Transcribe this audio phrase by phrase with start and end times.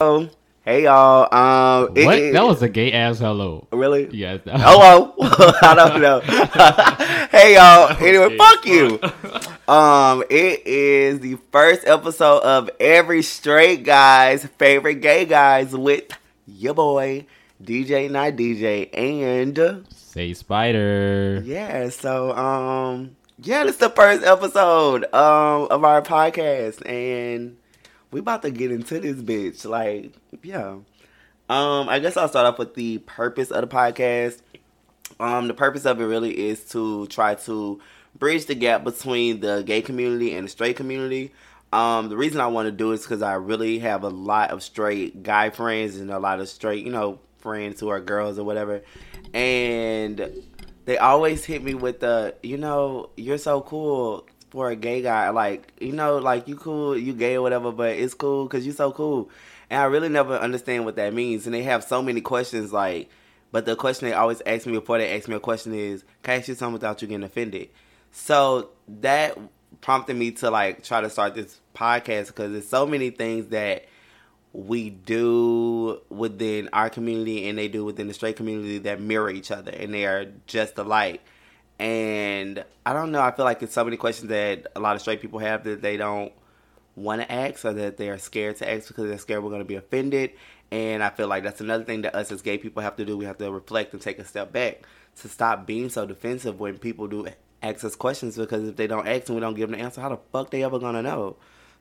[0.00, 0.28] Oh,
[0.64, 1.26] hey y'all.
[1.34, 2.18] Um, it- What?
[2.20, 3.66] it- that was a gay ass hello.
[3.72, 4.08] really.
[4.12, 4.38] Yes.
[4.46, 5.12] Hello.
[5.20, 6.20] I don't know.
[7.36, 7.90] hey y'all.
[8.00, 9.00] Anyway, fuck you.
[9.66, 16.04] Um, it is the first episode of every straight guy's favorite gay guys with
[16.46, 17.26] your boy
[17.60, 21.42] DeeJai Not DJ and Say spider.
[21.44, 21.88] yeah.
[21.88, 27.56] So um, yeah, this is the first episode um of our podcast and
[28.10, 29.64] we about to get into this bitch.
[29.64, 30.12] Like,
[30.42, 30.78] yeah.
[31.50, 34.40] Um, I guess I'll start off with the purpose of the podcast.
[35.18, 37.80] Um, the purpose of it really is to try to
[38.14, 41.32] bridge the gap between the gay community and the straight community.
[41.72, 44.50] Um, the reason I want to do it is because I really have a lot
[44.50, 48.38] of straight guy friends and a lot of straight, you know, friends who are girls
[48.38, 48.82] or whatever.
[49.34, 50.44] And
[50.86, 55.30] they always hit me with the, you know, you're so cool for a gay guy.
[55.30, 58.74] Like, you know, like you cool, you gay or whatever, but it's cool because you're
[58.74, 59.30] so cool.
[59.70, 61.46] And I really never understand what that means.
[61.46, 63.10] And they have so many questions, like,
[63.50, 66.34] but the question they always ask me before they ask me a question is, can
[66.34, 67.70] I ask you something without you getting offended?
[68.10, 69.38] So that
[69.80, 73.86] prompted me to like try to start this podcast because there's so many things that
[74.52, 79.50] we do within our community and they do within the straight community that mirror each
[79.50, 81.22] other and they are just alike.
[81.78, 85.00] And I don't know, I feel like it's so many questions that a lot of
[85.00, 86.32] straight people have that they don't
[86.96, 89.60] want to ask or that they are scared to ask because they're scared we're going
[89.60, 90.32] to be offended.
[90.72, 93.16] And I feel like that's another thing that us as gay people have to do.
[93.16, 94.82] We have to reflect and take a step back
[95.22, 97.28] to stop being so defensive when people do
[97.62, 100.00] ask us questions because if they don't ask and we don't give them the answer,
[100.00, 101.36] how the fuck they ever going to know?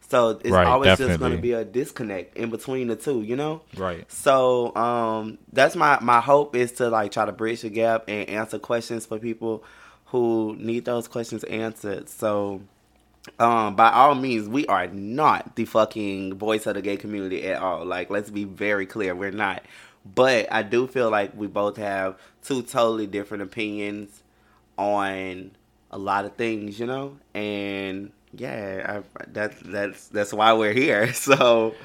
[0.09, 3.35] So it's Right, always just going to be a disconnect in between the two, you
[3.35, 3.63] know?
[3.73, 4.07] Right.
[4.07, 8.29] So um, that's my my hope is to like try to bridge the gap and
[8.29, 9.63] answer questions for people
[10.07, 12.09] who need those questions answered.
[12.09, 12.61] So
[13.39, 17.61] um, by all means, we are not the fucking voice of the gay community at
[17.61, 17.85] all.
[17.85, 19.63] Like, let's be very clear, we're not.
[20.15, 24.23] But I do feel like we both have two totally different opinions
[24.77, 25.51] on
[25.91, 27.17] a lot of things, you know.
[27.33, 31.13] And yeah, I, that's that's that's why we're here.
[31.13, 31.75] So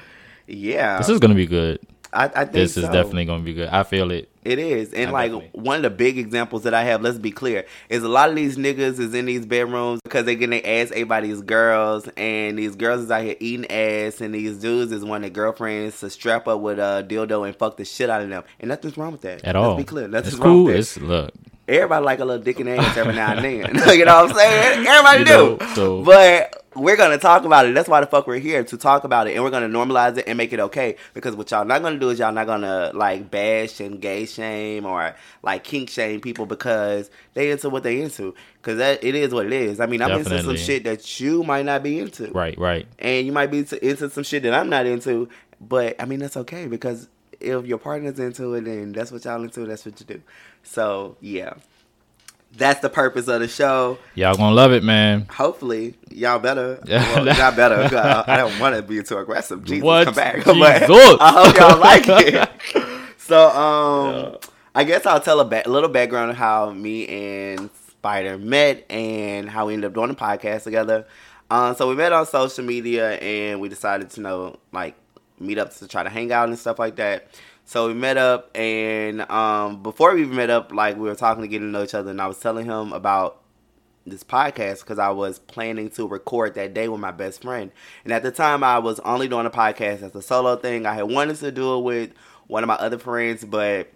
[0.47, 1.79] yeah, This is gonna be good.
[2.13, 2.91] I, I think This is so.
[2.91, 3.69] definitely gonna be good.
[3.69, 4.29] I feel it.
[4.43, 4.93] It is.
[4.93, 7.65] And I like definitely- one of the big examples that I have, let's be clear,
[7.89, 10.91] is a lot of these niggas is in these bedrooms because they getting their ass
[10.93, 14.91] ate by these girls and these girls is out here eating ass and these dudes
[14.91, 18.21] is wanting their girlfriends to strap up with a dildo and fuck the shit out
[18.21, 18.43] of them.
[18.59, 19.43] And nothing's wrong with that.
[19.45, 19.77] At let's all.
[19.77, 20.07] be clear.
[20.07, 20.63] Nothing's it's wrong cool.
[20.65, 20.79] with that.
[20.79, 21.31] It's look.
[21.67, 23.75] Everybody like a little dick in the ass every now and then.
[23.97, 24.85] you know what I'm saying?
[24.87, 25.31] Everybody You do.
[25.65, 27.73] know, so- But we're gonna talk about it.
[27.73, 30.25] That's why the fuck we're here to talk about it, and we're gonna normalize it
[30.27, 30.97] and make it okay.
[31.13, 34.85] Because what y'all not gonna do is y'all not gonna like bash and gay shame
[34.85, 38.33] or like kink shame people because they into what they into.
[38.61, 39.79] Because that it is what it is.
[39.79, 42.57] I mean, I'm into some shit that you might not be into, Right.
[42.57, 42.87] Right.
[42.99, 45.29] and you might be to- into some shit that I'm not into.
[45.61, 47.07] But I mean, that's okay because
[47.43, 49.65] if your partner's into it, then that's what y'all into.
[49.65, 50.21] That's what you do.
[50.63, 51.53] So yeah,
[52.55, 53.97] that's the purpose of the show.
[54.15, 55.25] Y'all gonna love it, man.
[55.29, 56.79] Hopefully, y'all better.
[56.85, 57.15] Yeah.
[57.15, 57.95] Well, not better.
[57.97, 59.63] I I don't want to be too aggressive.
[59.63, 60.05] Jesus, What?
[60.05, 60.35] come back.
[60.43, 60.47] Jesus.
[60.57, 62.49] But I hope y'all like it.
[63.25, 64.37] So, um,
[64.75, 68.85] I guess I'll tell a, ba- a little background of how me and Spider met
[68.91, 71.07] and how we ended up doing the podcast together.
[71.49, 74.95] Um, so we met on social media and we decided to know like
[75.43, 77.27] meet up to try to hang out and stuff like that.
[77.65, 81.41] So we met up and um, before we even met up, like we were talking
[81.43, 83.41] to get to know each other, and I was telling him about
[84.05, 87.71] this podcast because I was planning to record that day with my best friend.
[88.03, 90.85] And at the time, I was only doing a podcast as a solo thing.
[90.85, 92.11] I had wanted to do it with
[92.47, 93.91] one of my other friends, but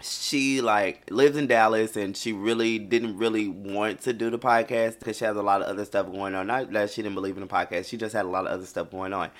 [0.00, 4.98] she like lives in Dallas and she really didn't really want to do the podcast
[4.98, 6.46] because she has a lot of other stuff going on.
[6.48, 8.66] Not that she didn't believe in the podcast, she just had a lot of other
[8.66, 9.30] stuff going on.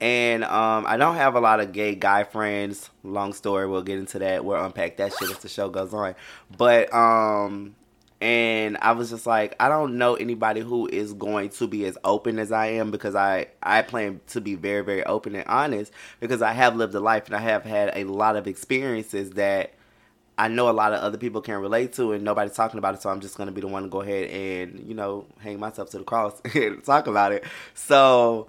[0.00, 2.88] And um, I don't have a lot of gay guy friends.
[3.04, 4.44] Long story, we'll get into that.
[4.44, 6.14] We'll unpack that shit as the show goes on.
[6.56, 7.74] But um,
[8.22, 11.96] and I was just like, I don't know anybody who is going to be as
[12.04, 15.92] open as I am because I I plan to be very very open and honest
[16.18, 19.72] because I have lived a life and I have had a lot of experiences that
[20.36, 23.02] I know a lot of other people can relate to and nobody's talking about it
[23.02, 25.90] so I'm just to be the one to go ahead and you know hang myself
[25.90, 27.44] to the cross and talk about it.
[27.74, 28.48] So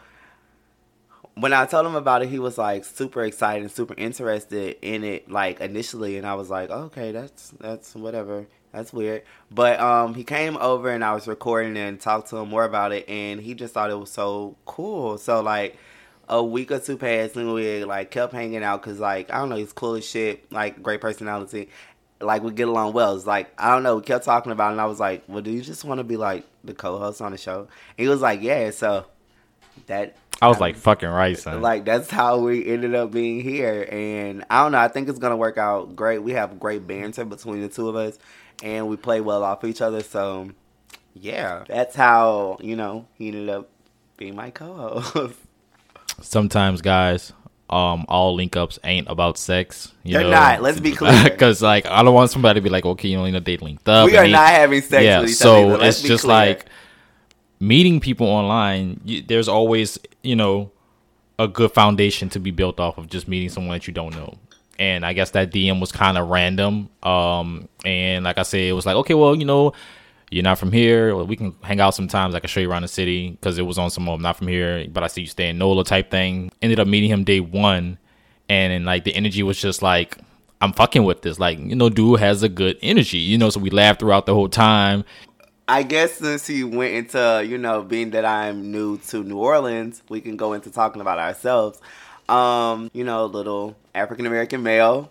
[1.35, 5.03] when I told him about it, he was like super excited and super interested in
[5.03, 9.23] it, like initially, and I was like, okay, that's that's whatever, that's weird.
[9.49, 12.91] But um, he came over and I was recording and talked to him more about
[12.91, 15.17] it, and he just thought it was so cool.
[15.17, 15.77] So like
[16.27, 19.49] a week or two passed, and we like kept hanging out because like I don't
[19.49, 21.69] know, he's cool as shit, like great personality.
[22.19, 23.15] Like we get along well.
[23.15, 23.95] It's like I don't know.
[23.95, 26.03] We kept talking about, it and I was like, "Well, do you just want to
[26.03, 27.61] be like the co-host on the show?"
[27.97, 29.05] And he was like, "Yeah." So
[29.87, 31.61] that I was like, fucking right, son.
[31.61, 34.79] Like that's how we ended up being here, and I don't know.
[34.79, 36.19] I think it's gonna work out great.
[36.19, 38.17] We have great banter between the two of us,
[38.63, 40.01] and we play well off each other.
[40.01, 40.49] So,
[41.13, 43.69] yeah, that's how you know he ended up
[44.17, 45.37] being my co-host.
[46.21, 47.33] Sometimes, guys,
[47.69, 49.93] um, all link ups ain't about sex.
[50.03, 50.31] You They're know?
[50.31, 50.61] not.
[50.61, 51.23] Let's be clear.
[51.31, 53.87] Because like, I don't want somebody to be like, okay, you only know they linked
[53.87, 54.07] up.
[54.07, 55.65] We are not having sex yeah, with each so other.
[55.65, 55.77] either.
[55.77, 56.35] Let's it's just clear.
[56.35, 56.65] like
[57.61, 58.99] meeting people online.
[59.05, 60.71] You, there's always, you know,
[61.39, 64.37] a good foundation to be built off of just meeting someone that you don't know.
[64.79, 66.89] And I guess that DM was kind of random.
[67.03, 69.73] Um, and like I said, it was like, okay, well, you know,
[70.31, 71.15] you're not from here.
[71.15, 72.33] Well, we can hang out sometimes.
[72.33, 74.07] I can show you around the city because it was on some.
[74.07, 76.51] I'm not from here, but I see you stay in NOLA type thing.
[76.61, 77.99] Ended up meeting him day one,
[78.49, 80.17] and, and like the energy was just like,
[80.61, 81.37] I'm fucking with this.
[81.37, 83.49] Like, you know, dude has a good energy, you know.
[83.49, 85.03] So we laughed throughout the whole time.
[85.71, 90.03] I guess since he went into, you know, being that I'm new to New Orleans,
[90.09, 91.79] we can go into talking about ourselves.
[92.27, 95.09] Um, you know, little African American male.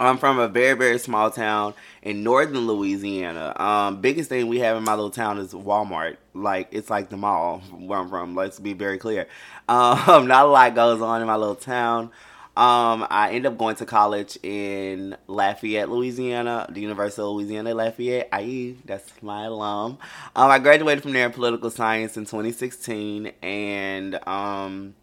[0.00, 3.52] I'm from a very, very small town in northern Louisiana.
[3.60, 6.16] Um, biggest thing we have in my little town is Walmart.
[6.32, 8.34] Like it's like the mall where I'm from.
[8.34, 9.28] Let's be very clear.
[9.68, 12.10] Um, not a lot goes on in my little town.
[12.56, 18.28] Um, I ended up going to college in Lafayette, Louisiana, the University of Louisiana, Lafayette.
[18.40, 19.98] IE, that's my alum.
[20.36, 24.94] Um, I graduated from there in political science in 2016, and um,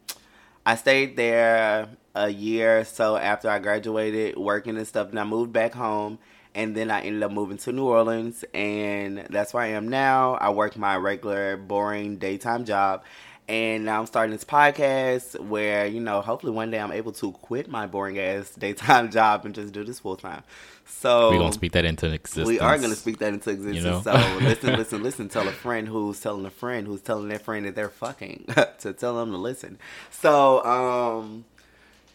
[0.65, 5.25] I stayed there a year or so after I graduated, working and stuff, and I
[5.25, 6.19] moved back home.
[6.53, 10.33] And then I ended up moving to New Orleans, and that's where I am now.
[10.33, 13.03] I work my regular, boring daytime job,
[13.51, 17.33] and now I'm starting this podcast where, you know, hopefully one day I'm able to
[17.33, 20.44] quit my boring ass daytime job and just do this full time.
[20.86, 22.48] So we're gonna speak that into existence.
[22.48, 23.75] we are going to speak that into existence.
[23.75, 24.01] You know?
[24.01, 25.30] So listen, listen, listen.
[25.30, 28.45] Tell a friend who's telling a friend who's telling their friend that they're fucking
[28.80, 29.77] to tell them to listen.
[30.12, 31.44] So, um,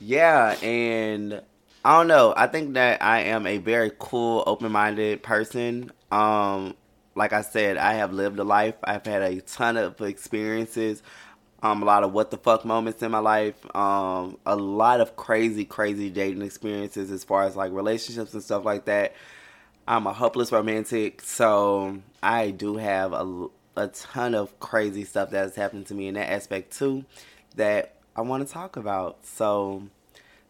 [0.01, 1.43] yeah, and
[1.85, 2.33] I don't know.
[2.35, 5.93] I think that I am a very cool, open-minded person.
[6.11, 6.75] Um,
[7.17, 8.75] like I said, I have lived a life.
[8.85, 11.03] I've had a ton of experiences.
[11.63, 13.55] Um, a lot of what the fuck moments in my life.
[13.75, 18.65] Um, a lot of crazy, crazy dating experiences as far as like relationships and stuff
[18.65, 19.15] like that.
[19.89, 25.39] I'm a hopeless romantic, so I do have a, a ton of crazy stuff that
[25.39, 27.05] has happened to me in that aspect too
[27.55, 29.25] that I want to talk about.
[29.25, 29.85] So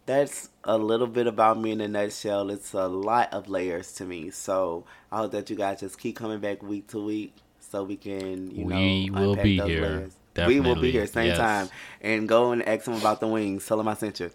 [0.06, 2.50] that's a little bit about me in a nutshell.
[2.50, 4.30] It's a lot of layers to me.
[4.30, 7.96] So I hope that you guys just keep coming back week to week so we
[7.96, 9.82] can, you know, We will unpack be those here.
[9.82, 10.12] layers.
[10.46, 11.38] We will be here same Yes.
[11.38, 11.68] time
[12.00, 13.66] and go and ask them about the wings.
[13.66, 14.30] Tell them I sent you.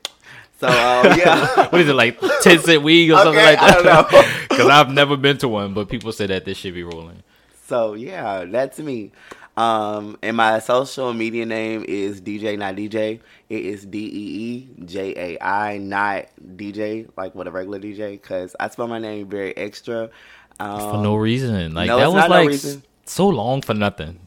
[0.60, 0.74] So um,
[1.18, 1.68] yeah.
[1.70, 3.64] what is it like ten cent weed or something like that?
[3.64, 4.24] I don't know.
[4.52, 7.24] Because I've never been to one, but people say that this should be rolling.
[7.68, 9.12] So yeah, that's me.
[9.58, 13.20] Um, and my social media name is DeeJai not DJ.
[13.50, 14.10] It is D E
[14.80, 16.26] E J A I, not
[16.58, 18.22] DJ like what a regular DJ.
[18.22, 20.10] Cause I spell my name very extra.
[20.60, 21.74] Um, For no reason.
[21.74, 22.60] Like no, that was not no like
[23.06, 24.20] so long for nothing.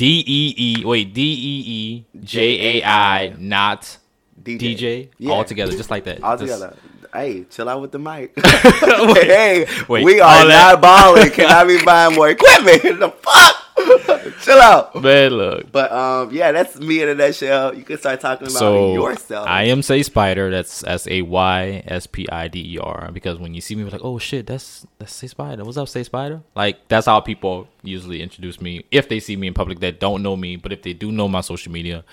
[0.00, 3.98] D E E wait D E E J A I not
[4.42, 4.58] DJ.
[4.58, 5.32] DJ Yeah.
[5.32, 6.22] all together just like that.
[6.22, 6.74] all Just- together.
[7.12, 8.32] Hey, chill out with the mic.
[8.40, 11.28] hey, wait, we are not balling.
[11.30, 12.82] Can I be buying more equipment?
[13.00, 13.56] the fuck?
[14.40, 15.00] chill out.
[15.00, 15.70] Man, look.
[15.72, 17.74] But um, yeah, that's me in a nutshell.
[17.74, 19.46] You can start talking about So yourself.
[19.46, 20.50] I am say spider.
[20.50, 23.10] That's S A Y S P I D E R.
[23.12, 25.64] Because when you see me, you're like, oh shit, that's that's say spider.
[25.64, 26.42] What's up, say spider?
[26.54, 30.22] Like that's how people usually introduce me if they see me in public that don't
[30.22, 30.56] know me.
[30.56, 32.04] But if they do know my social media,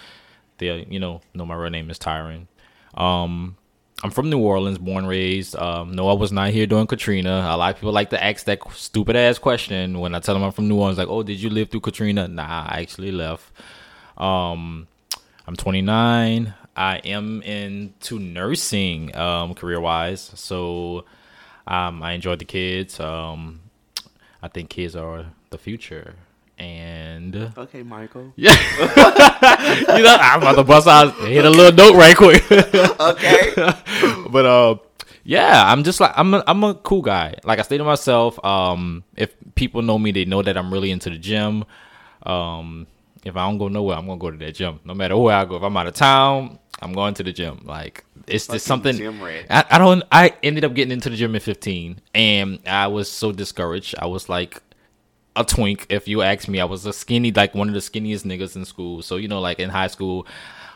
[0.58, 2.48] they you know know my real name is Tyran.
[2.94, 3.58] Um,
[4.04, 5.56] I'm from New Orleans, born raised.
[5.56, 7.48] Um, no, I was not here during Katrina.
[7.50, 10.44] A lot of people like to ask that stupid ass question when I tell them
[10.44, 11.00] I'm from New Orleans.
[11.00, 12.28] Like, oh, did you live through Katrina?
[12.28, 13.52] Nah, I actually left.
[14.16, 14.88] Um,
[15.48, 16.54] I'm 29.
[16.76, 20.32] I am into nursing, um, career wise.
[20.36, 21.06] So,
[21.66, 23.00] um, I enjoy the kids.
[23.00, 23.62] Um,
[24.44, 26.14] I think kids are the future.
[26.58, 28.34] And okay, Michael.
[28.36, 28.56] yeah,
[29.96, 32.44] you know, I'm about to bust out, hit a little note right quick.
[32.52, 33.54] Okay.
[34.30, 34.76] but uh,
[35.24, 37.36] yeah, I'm just like I'm a, I'm a cool guy.
[37.44, 38.44] Like I stay to myself.
[38.44, 41.64] Um, if people know me, they know that I'm really into the gym.
[42.24, 42.88] Um,
[43.24, 44.80] if I don't go nowhere, I'm gonna go to that gym.
[44.84, 47.62] No matter where I go, if I'm out of town, I'm going to the gym.
[47.66, 49.46] Like it's just Fucking something.
[49.50, 50.04] I, I don't.
[50.12, 53.96] I ended up getting into the gym at 15, and I was so discouraged.
[54.00, 54.62] I was like
[55.38, 55.86] a twink.
[55.90, 58.66] If you ask me, I was a skinny, like one of the skinniest niggas in
[58.66, 59.02] school.
[59.02, 60.28] So you know, like in high school,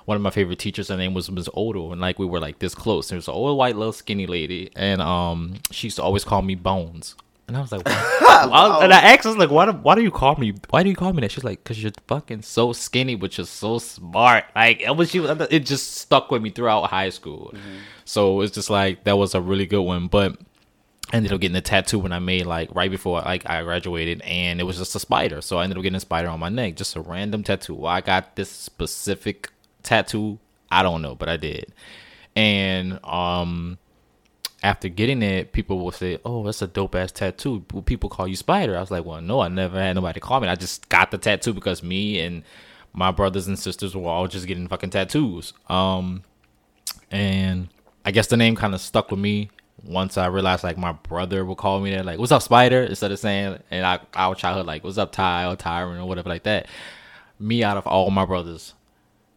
[0.05, 1.49] one of my favorite teachers, her name was Ms.
[1.53, 3.09] Odo, and like we were like this close.
[3.09, 6.41] There was an old white little skinny lady, and um, she used to always call
[6.41, 7.15] me Bones.
[7.47, 9.95] And I was like, I was, and I asked I was like, why do, why
[9.95, 10.53] do you call me?
[10.69, 11.31] Why do you call me that?
[11.31, 14.45] She's like, because you're fucking so skinny, but you're so smart.
[14.55, 17.51] Like, it was, she, it just stuck with me throughout high school.
[17.53, 17.77] Mm-hmm.
[18.05, 20.07] So it's just like, that was a really good one.
[20.07, 20.37] But
[21.13, 24.61] Ended up getting a tattoo when I made like right before like I graduated, and
[24.61, 25.41] it was just a spider.
[25.41, 27.73] So I ended up getting a spider on my neck, just a random tattoo.
[27.73, 29.49] Why I got this specific
[29.83, 30.39] tattoo,
[30.71, 31.73] I don't know, but I did.
[32.35, 33.77] And um,
[34.63, 38.27] after getting it, people will say, "Oh, that's a dope ass tattoo." Will people call
[38.27, 38.77] you Spider?
[38.77, 40.47] I was like, "Well, no, I never had nobody call me.
[40.47, 42.43] I just got the tattoo because me and
[42.93, 46.23] my brothers and sisters were all just getting fucking tattoos." Um,
[47.09, 47.67] and
[48.05, 49.49] I guess the name kind of stuck with me
[49.83, 52.83] once I realized like my brother would call me that, like, what's up, Spider?
[52.83, 56.29] Instead of saying, and I, our childhood, like, what's up, Ty or Tyran or whatever
[56.29, 56.67] like that.
[57.39, 58.75] Me out of all my brothers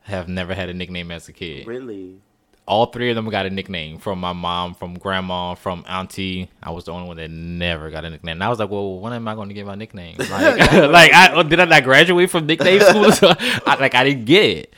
[0.02, 1.66] have never had a nickname as a kid.
[1.66, 2.20] Really?
[2.66, 6.50] All three of them got a nickname from my mom, from grandma, from auntie.
[6.62, 8.34] I was the only one that never got a nickname.
[8.34, 10.16] And I was like, well, when am I going to get my nickname?
[10.30, 13.12] Like, like I, did I not graduate from nickname school?
[13.12, 14.74] So I, like, I didn't get it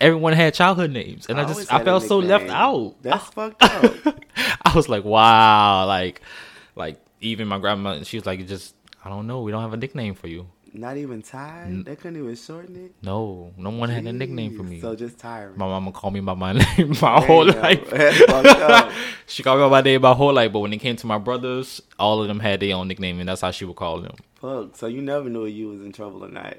[0.00, 2.96] everyone had childhood names, and I, I just I felt so left out.
[3.02, 3.94] That's fucked up.
[4.62, 6.20] I was like, wow, like,
[6.76, 8.74] like even my grandma, she was like, just
[9.04, 10.46] I don't know, we don't have a nickname for you.
[10.76, 11.66] Not even Ty.
[11.66, 12.94] N- they couldn't even shorten it.
[13.00, 13.94] No, no one Jeez.
[13.94, 14.80] had a nickname for me.
[14.80, 15.56] So just tired.
[15.56, 18.92] My mama called me by my name my Damn, whole life.
[19.28, 21.18] she called me by my name my whole life, but when it came to my
[21.18, 24.16] brothers, all of them had their own nickname, and that's how she would call them.
[24.34, 24.76] Fuck.
[24.76, 26.56] So you never knew you was in trouble or not.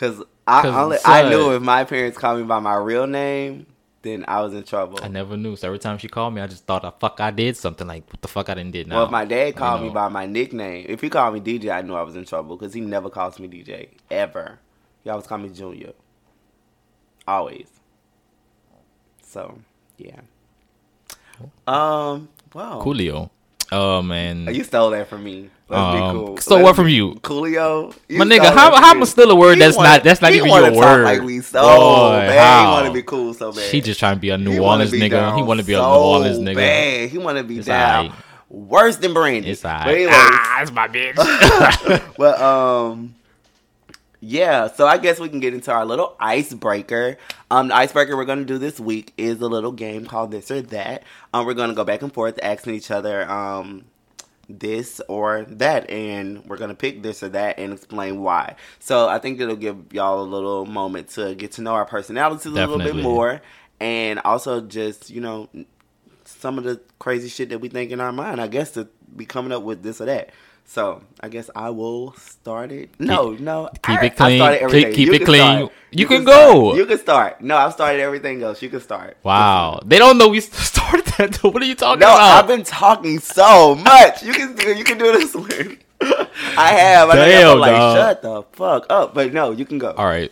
[0.00, 3.66] Cause I only, I knew if my parents called me by my real name,
[4.00, 4.98] then I was in trouble.
[5.02, 5.56] I never knew.
[5.56, 8.10] So every time she called me, I just thought, "The fuck, I did something." Like,
[8.10, 8.96] what the fuck, I didn't did now.
[8.96, 11.82] Well, if my dad called me by my nickname, if he called me DJ, I
[11.82, 14.58] knew I was in trouble because he never calls me DJ ever.
[15.04, 15.92] He always called me Junior.
[17.28, 17.68] Always.
[19.22, 19.58] So,
[19.98, 20.20] yeah.
[21.66, 22.30] Um.
[22.54, 22.80] Wow.
[22.82, 23.28] Coolio.
[23.72, 25.50] Oh man, you stole that from me.
[25.68, 26.36] Let's um, be cool.
[26.38, 27.14] Stole what from you?
[27.16, 27.96] Coolio.
[28.08, 30.48] You My nigga, how how am still a word he that's not that's not even
[30.48, 31.04] your word?
[31.04, 32.38] Like we so Boy, bad.
[32.38, 32.60] How?
[32.60, 33.70] He want to be cool so bad.
[33.70, 35.36] He just trying to be a New he Orleans nigga.
[35.36, 36.56] He want to be so a New Orleans nigga.
[36.56, 37.10] Bad.
[37.10, 38.08] He want to be it's down.
[38.08, 38.16] Right.
[38.48, 39.50] Worse than Brandy.
[39.50, 39.86] It's alright.
[39.86, 42.16] Anyways, ah, that's my bitch.
[42.18, 43.14] well, um,
[44.20, 47.16] yeah, so I guess we can get into our little icebreaker.
[47.50, 50.60] Um, the icebreaker we're gonna do this week is a little game called this or
[50.62, 51.04] that.
[51.32, 53.84] Um, we're gonna go back and forth asking each other um
[54.48, 58.56] this or that, and we're gonna pick this or that and explain why.
[58.78, 62.46] So I think it'll give y'all a little moment to get to know our personalities
[62.46, 62.84] a Definitely.
[62.84, 63.42] little bit more,
[63.80, 65.48] and also just you know
[66.24, 68.40] some of the crazy shit that we think in our mind.
[68.40, 70.30] I guess to be coming up with this or that.
[70.70, 72.90] So I guess I will start it.
[73.00, 73.70] No, keep, no.
[73.82, 74.70] Keep I, it clean.
[74.70, 75.58] Keep, keep it clean.
[75.58, 76.76] You, you, can, can go.
[76.76, 77.40] You can start.
[77.40, 78.62] No, I've started everything else.
[78.62, 79.16] You can start.
[79.24, 79.80] Wow.
[79.84, 81.42] They don't know we started that.
[81.42, 82.18] What are you talking no, about?
[82.18, 84.22] No, I've been talking so much.
[84.22, 84.72] You can do.
[84.72, 85.76] You can do this one.
[86.56, 87.10] I have.
[87.10, 87.96] I Damn, I'm like, dog.
[87.96, 89.12] shut the fuck up.
[89.12, 89.90] But no, you can go.
[89.90, 90.30] All right.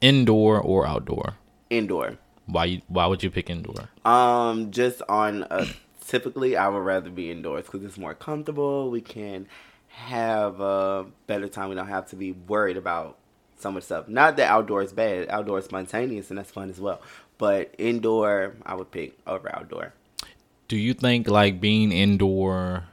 [0.00, 1.34] Indoor or outdoor?
[1.68, 2.18] Indoor.
[2.46, 2.66] Why?
[2.66, 3.88] You, Why would you pick indoor?
[4.04, 5.66] Um, just on a
[6.08, 8.90] typically I would rather be indoors because it's more comfortable.
[8.90, 9.46] We can
[9.88, 11.68] have a better time.
[11.68, 13.18] We don't have to be worried about
[13.58, 14.08] so much stuff.
[14.08, 15.28] Not that outdoor is bad.
[15.28, 17.00] Outdoor is spontaneous and that's fun as well.
[17.36, 19.92] But indoor, I would pick over outdoor.
[20.66, 22.84] Do you think like being indoor,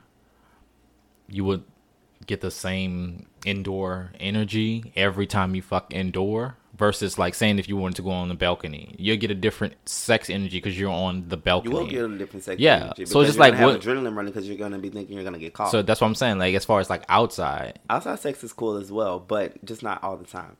[1.27, 1.63] you would
[2.27, 6.57] get the same indoor energy every time you fuck indoor?
[6.77, 9.73] Versus like saying if you wanted to go on the balcony, you'll get a different
[9.87, 11.73] sex energy because you're on the balcony.
[11.73, 12.75] You will get a different sex yeah.
[12.75, 13.03] energy.
[13.03, 15.39] Yeah, so it's just like what adrenaline running because you're gonna be thinking you're gonna
[15.39, 15.71] get caught.
[15.71, 16.37] So that's what I'm saying.
[16.37, 20.03] Like as far as like outside, outside sex is cool as well, but just not
[20.03, 20.57] all the time.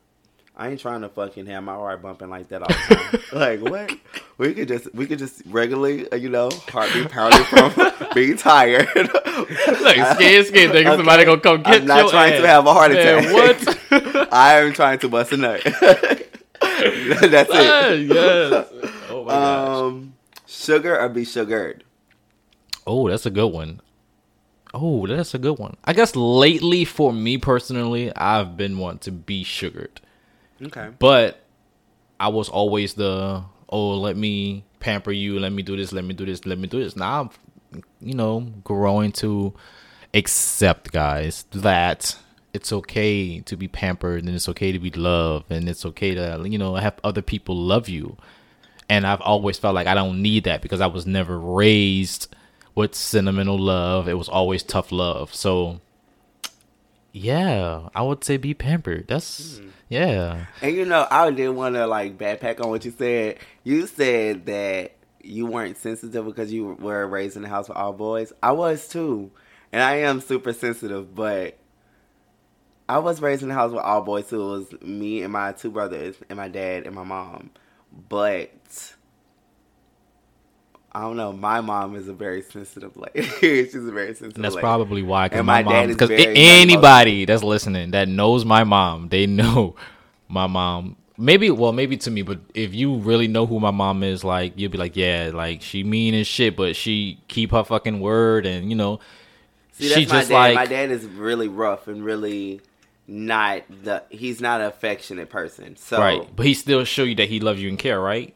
[0.58, 3.20] I ain't trying to fucking have my heart bumping like that all the time.
[3.38, 3.98] like what?
[4.38, 7.72] We could just we could just regularly, uh, you know, heartbeat pounding from
[8.14, 8.88] being tired.
[8.96, 10.96] like scared, scared, thinking okay.
[10.96, 11.80] somebody gonna come get you.
[11.80, 12.40] I'm not trying ass.
[12.40, 13.24] to have a heart attack.
[13.24, 14.32] Man, what?
[14.32, 15.60] I am trying to bust a nut.
[15.62, 18.08] That's it.
[18.08, 18.68] yes.
[19.10, 19.78] Oh my gosh.
[19.78, 20.14] Um,
[20.46, 21.84] sugar or be sugared?
[22.86, 23.80] Oh, that's a good one.
[24.72, 25.76] Oh, that's a good one.
[25.84, 30.00] I guess lately, for me personally, I've been wanting to be sugared.
[30.62, 30.88] Okay.
[30.98, 31.42] But
[32.18, 36.14] I was always the oh, let me pamper you, let me do this, let me
[36.14, 36.96] do this, let me do this.
[36.96, 37.30] Now I'm
[38.00, 39.54] you know, growing to
[40.14, 42.16] accept guys that
[42.54, 46.42] it's okay to be pampered and it's okay to be loved and it's okay to
[46.46, 48.16] you know have other people love you.
[48.88, 52.34] And I've always felt like I don't need that because I was never raised
[52.74, 54.08] with sentimental love.
[54.08, 55.34] It was always tough love.
[55.34, 55.80] So
[57.12, 59.08] yeah, I would say be pampered.
[59.08, 59.70] That's mm.
[59.88, 60.46] Yeah.
[60.62, 63.38] And you know, I didn't want to like backpack on what you said.
[63.64, 67.92] You said that you weren't sensitive because you were raised in a house with all
[67.92, 68.32] boys.
[68.42, 69.30] I was too,
[69.72, 71.58] and I am super sensitive, but
[72.88, 74.40] I was raised in a house with all boys too.
[74.40, 77.50] It was me and my two brothers and my dad and my mom,
[78.08, 78.52] but.
[80.96, 81.30] I don't know.
[81.30, 83.28] My mom is a very sensitive lady.
[83.40, 84.36] She's a very sensitive.
[84.36, 84.62] And that's lady.
[84.62, 85.28] probably why.
[85.28, 85.90] Because And my, my dad mom.
[85.90, 89.76] is Because anybody that's listening that knows my mom, they know
[90.26, 90.96] my mom.
[91.18, 94.54] Maybe, well, maybe to me, but if you really know who my mom is, like
[94.56, 98.46] you'll be like, yeah, like she mean and shit, but she keep her fucking word,
[98.46, 98.98] and you know,
[99.72, 100.34] See, that's she my just dad.
[100.34, 102.62] like my dad is really rough and really
[103.06, 104.02] not the.
[104.08, 105.76] He's not an affectionate person.
[105.76, 108.34] So, right, but he still show you that he loves you and care, right?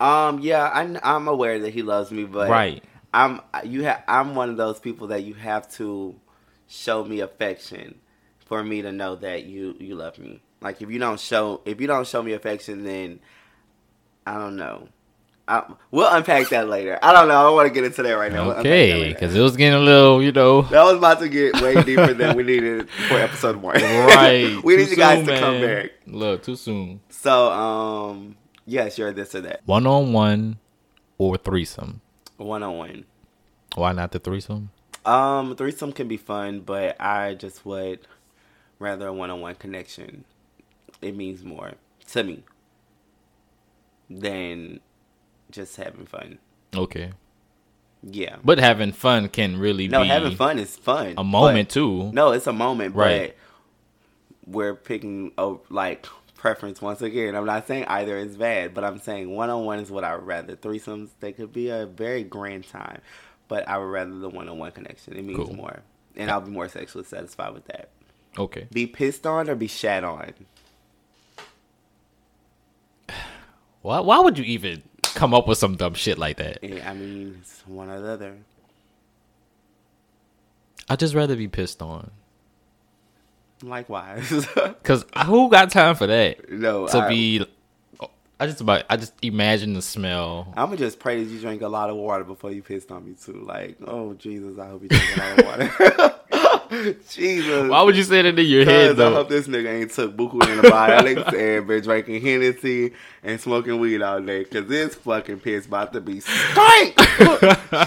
[0.00, 2.82] Um, yeah, I'm I'm aware that he loves me, but Right.
[3.12, 6.14] I'm you have I'm one of those people that you have to
[6.66, 8.00] show me affection
[8.46, 10.42] for me to know that you you love me.
[10.60, 13.20] Like if you don't show if you don't show me affection, then
[14.26, 14.88] I don't know.
[15.46, 16.98] I, we'll unpack that later.
[17.02, 17.38] I don't know.
[17.38, 18.46] I don't want to get into that right now.
[18.46, 21.60] We'll Okay, because it was getting a little, you know, That was about to get
[21.60, 23.74] way deeper than we needed for episode one.
[23.74, 24.58] right.
[24.64, 25.90] we need you guys soon, to come back.
[26.06, 27.00] Look, too soon.
[27.10, 28.36] So, um,
[28.66, 29.62] yes, you're this or that.
[29.66, 30.58] One on one
[31.18, 32.00] or threesome.
[32.36, 33.04] One on one.
[33.74, 34.70] Why not the threesome?
[35.04, 38.00] Um, threesome can be fun, but I just would
[38.78, 40.24] rather a one on one connection.
[41.02, 41.72] It means more
[42.12, 42.42] to me
[44.08, 44.80] than
[45.50, 46.38] just having fun.
[46.74, 47.12] Okay,
[48.02, 48.36] Yeah.
[48.44, 51.14] but having fun can really No, having fun is fun.
[51.16, 52.10] a moment too.
[52.12, 53.34] No, it's a moment, Right.
[54.44, 56.06] but we're picking a like
[56.44, 57.34] preference once again.
[57.34, 60.14] I'm not saying either is bad, but I'm saying one on one is what I
[60.14, 60.54] would rather.
[60.54, 63.00] Threesomes they could be a very grand time,
[63.48, 65.16] but I would rather the one on one connection.
[65.16, 65.56] It means Cool.
[65.56, 65.80] more,
[66.14, 67.88] and I'll be more sexually satisfied with that.
[68.36, 70.34] Okay, Be pissed on or be shat on.
[73.80, 74.00] why?
[74.00, 76.58] Why would you even come up with some dumb shit like that?
[76.62, 78.36] Eh, I mean, it's one or the other.
[80.90, 82.10] I'd just rather be pissed on.
[83.64, 84.46] Likewise,
[84.82, 86.50] Cause who got time for that?
[86.50, 86.86] no.
[86.88, 87.46] To I, be,
[88.38, 90.52] I just about, I just imagine the smell.
[90.56, 93.06] I'm gonna just pray that you drink a lot of water before you pissed on
[93.06, 93.44] me too.
[93.46, 96.14] Like, oh Jesus, I hope you drink a lot of water.
[97.08, 97.70] Jesus.
[97.70, 100.16] Why would you say that in your head Cause I hope this nigga ain't took
[100.16, 104.44] buku antibiotics and been drinking Hennessy and smoking weed all day.
[104.44, 107.00] Cause this fucking piss about to be stank.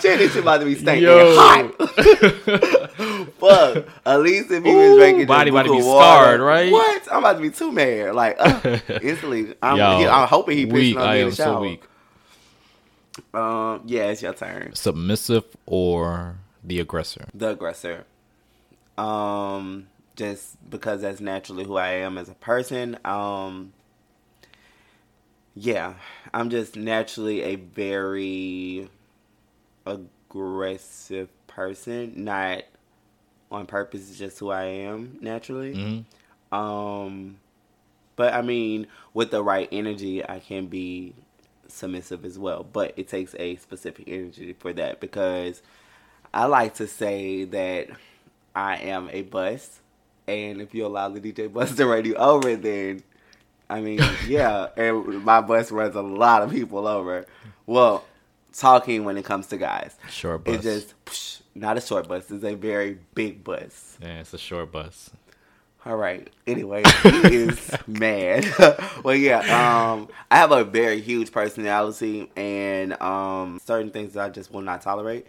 [0.01, 1.35] shit, this shit about to be stinking Yo.
[1.35, 2.91] hot.
[3.39, 3.87] Fuck.
[4.05, 6.41] At least if you Ooh, was drinking body just about to be buku water, scarred,
[6.41, 6.71] right?
[6.71, 7.07] What?
[7.11, 8.15] I'm about to be too mad.
[8.15, 9.55] Like uh, instantly.
[9.61, 10.97] I'm, Yo, I'm hoping he pissing weak.
[10.97, 11.83] on I me in am the so weak.
[13.33, 14.73] Um, yeah, it's your turn.
[14.75, 17.27] Submissive or the aggressor?
[17.33, 18.05] the aggressor.
[18.97, 22.97] Um, just because that's naturally who I am as a person.
[23.05, 23.73] Um,
[25.55, 25.95] yeah,
[26.33, 28.89] I'm just naturally a very
[29.85, 32.23] aggressive person.
[32.23, 32.63] Not
[33.51, 36.03] on purpose, it's just who I am naturally.
[36.51, 37.37] hmm Um,
[38.15, 41.13] but I mean, with the right energy, I can be
[41.67, 42.65] submissive as well.
[42.71, 45.61] But it takes a specific energy for that because
[46.33, 47.87] I like to say that
[48.55, 49.79] I am a bus,
[50.27, 53.03] and if you allow the DJ bus to run you over, then
[53.69, 57.25] I mean, yeah, and my bus runs a lot of people over.
[57.65, 58.03] Well,
[58.53, 60.55] talking when it comes to guys, Sure, bus.
[60.55, 63.97] it's just psh, not a short bus; it's a very big bus.
[64.01, 65.11] yeah, it's a short bus.
[65.87, 66.29] All right.
[66.45, 68.45] Anyway, he is mad.
[69.03, 69.39] well, yeah.
[69.39, 74.61] Um, I have a very huge personality, and um, certain things that I just will
[74.61, 75.25] not tolerate.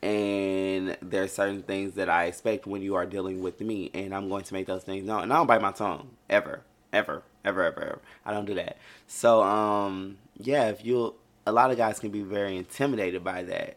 [0.00, 4.14] And there are certain things that I expect when you are dealing with me, and
[4.14, 5.24] I'm going to make those things known.
[5.24, 7.98] And I don't bite my tongue ever, ever, ever, ever, ever.
[8.24, 8.78] I don't do that.
[9.08, 10.68] So, um, yeah.
[10.68, 13.76] If you, a lot of guys can be very intimidated by that.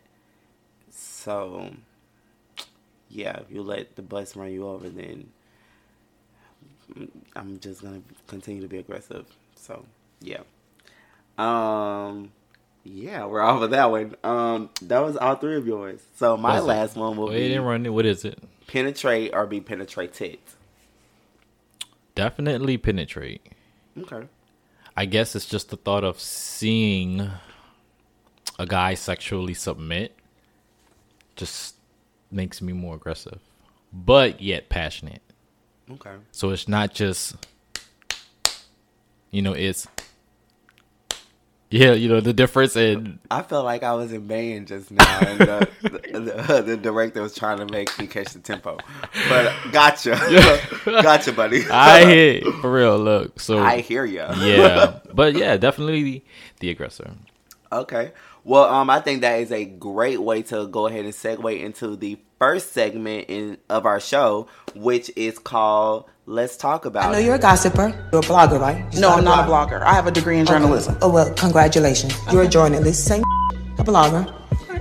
[0.91, 1.71] So,
[3.11, 3.37] yeah.
[3.39, 5.29] If you let the bus run you over, then
[7.35, 9.25] I'm just gonna continue to be aggressive.
[9.55, 9.85] So
[10.21, 10.41] yeah.
[11.37, 12.31] Um
[12.83, 14.15] yeah, we're off of that one.
[14.23, 16.01] Um that was all three of yours.
[16.15, 16.67] So my What's it?
[16.67, 17.89] last one will you be didn't run it.
[17.89, 18.39] What is it?
[18.67, 20.39] penetrate or be penetrated.
[22.15, 23.41] Definitely penetrate.
[23.97, 24.27] Okay.
[24.95, 27.29] I guess it's just the thought of seeing
[28.59, 30.15] a guy sexually submit
[31.35, 31.75] just
[32.31, 33.39] makes me more aggressive,
[33.91, 35.21] but yet passionate.
[35.89, 36.15] Okay.
[36.31, 37.35] So it's not just,
[39.31, 39.87] you know, it's
[41.71, 45.19] yeah, you know the difference in I felt like I was in band just now,
[45.21, 48.77] and the, the, the, the director was trying to make me catch the tempo.
[49.29, 50.19] But gotcha,
[50.85, 51.63] gotcha, buddy.
[51.69, 52.99] I hit for real.
[52.99, 54.33] Look, so I hear ya.
[54.37, 56.25] yeah, but yeah, definitely
[56.59, 57.13] the aggressor.
[57.71, 58.11] Okay.
[58.43, 61.95] Well, um, I think that is a great way to go ahead and segue into
[61.95, 67.17] the first segment in of our show, which is called "Let's Talk About." I know
[67.19, 67.25] It.
[67.25, 67.89] you're a gossiper.
[68.11, 68.77] You're a blogger, right?
[68.93, 69.81] You No, started I'm not a blogger.
[69.83, 70.97] I have a degree in journalism.
[71.01, 72.13] Oh well, congratulations.
[72.31, 73.05] You're a journalist.
[73.05, 73.21] Same
[73.77, 74.25] a blogger.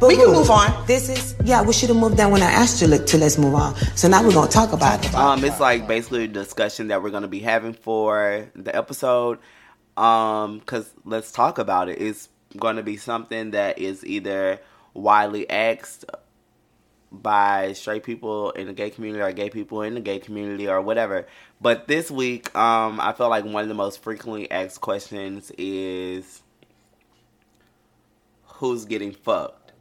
[0.01, 0.33] But We can who?
[0.33, 0.87] move on.
[0.87, 1.61] This is yeah.
[1.61, 3.77] We should have moved on when I asked you to, to let's move on.
[3.95, 5.15] So now we're gonna talk about it.
[5.15, 9.39] Um, it's like basically a discussion that we're gonna be having for the episode.
[9.99, 12.01] Um, cause let's talk about it.
[12.01, 14.61] It's gonna be something that is either
[14.95, 16.05] widely asked
[17.13, 20.81] by straight people in the gay community or gay people in the gay community or
[20.81, 21.27] whatever.
[21.61, 26.43] But this week, um, I felt like one of the most frequently asked questions is
[28.45, 29.73] who's getting fucked.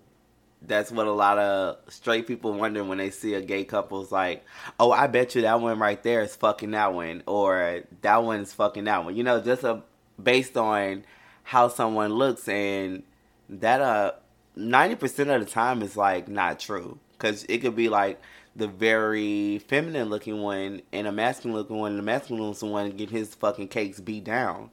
[0.62, 4.02] That's what a lot of straight people wonder when they see a gay couple.
[4.02, 4.44] It's like,
[4.80, 8.52] oh, I bet you that one right there is fucking that one, or that one's
[8.54, 9.16] fucking that one.
[9.16, 9.84] You know, just a,
[10.22, 11.06] based on
[11.50, 13.02] how someone looks, and
[13.50, 14.12] that uh,
[14.56, 17.00] ninety percent of the time is like not true.
[17.14, 18.22] Because it could be like
[18.56, 22.92] the very feminine looking one and a masculine looking one, and the masculine looking one
[22.92, 24.70] get his fucking cakes beat down.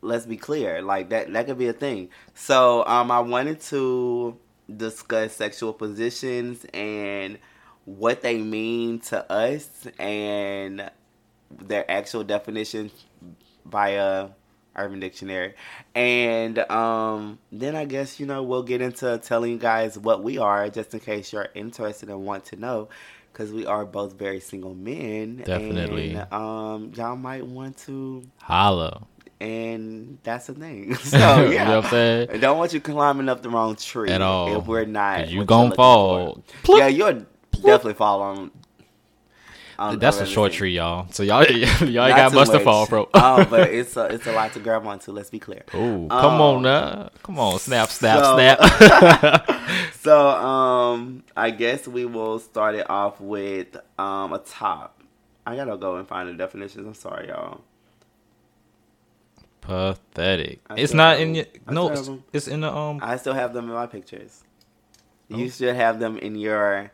[0.00, 2.08] Let's be clear like that that could be a thing.
[2.34, 4.36] So um i wanted to
[4.76, 7.38] discuss sexual positions and
[7.84, 10.90] what they mean to us and
[11.48, 12.90] their actual definition
[13.64, 14.30] via
[14.76, 15.54] urban dictionary
[15.94, 20.38] and um then i guess you know we'll get into telling you guys what we
[20.38, 22.88] are just in case you're interested and want to know
[23.32, 26.14] because we are both very single men Definitely.
[26.14, 29.02] and, um y'all might want to Holla.
[29.40, 30.94] and that's the thing.
[31.04, 32.28] So You know yeah, what I'm saying?
[32.32, 34.58] I don't want you climbing up the wrong tree At all.
[34.58, 35.28] If we're not.
[35.28, 36.44] you what gon' you're fall.
[36.68, 38.50] Yeah, you're definitely fall on.
[39.78, 41.06] That's a short tree, y'all.
[41.10, 43.08] So y'all, y'all ain't got too much to fall, bro.
[43.14, 45.12] oh, but it's a it's a lot to grab onto.
[45.12, 45.64] Let's be clear.
[45.74, 47.10] Oh, come on Um, now.
[47.22, 49.48] Come on, snap, snap, so- snap.
[50.02, 55.00] So um, I guess we will start it off with um a top.
[55.46, 56.86] I gotta go and find the definitions.
[56.86, 57.60] I'm sorry, y'all.
[59.60, 60.60] Pathetic.
[60.68, 61.90] I It's not in your no.
[61.90, 62.98] It's, it's in the um.
[63.02, 64.42] I still have them in my pictures.
[65.28, 65.48] You Oh.
[65.48, 66.90] should have them in your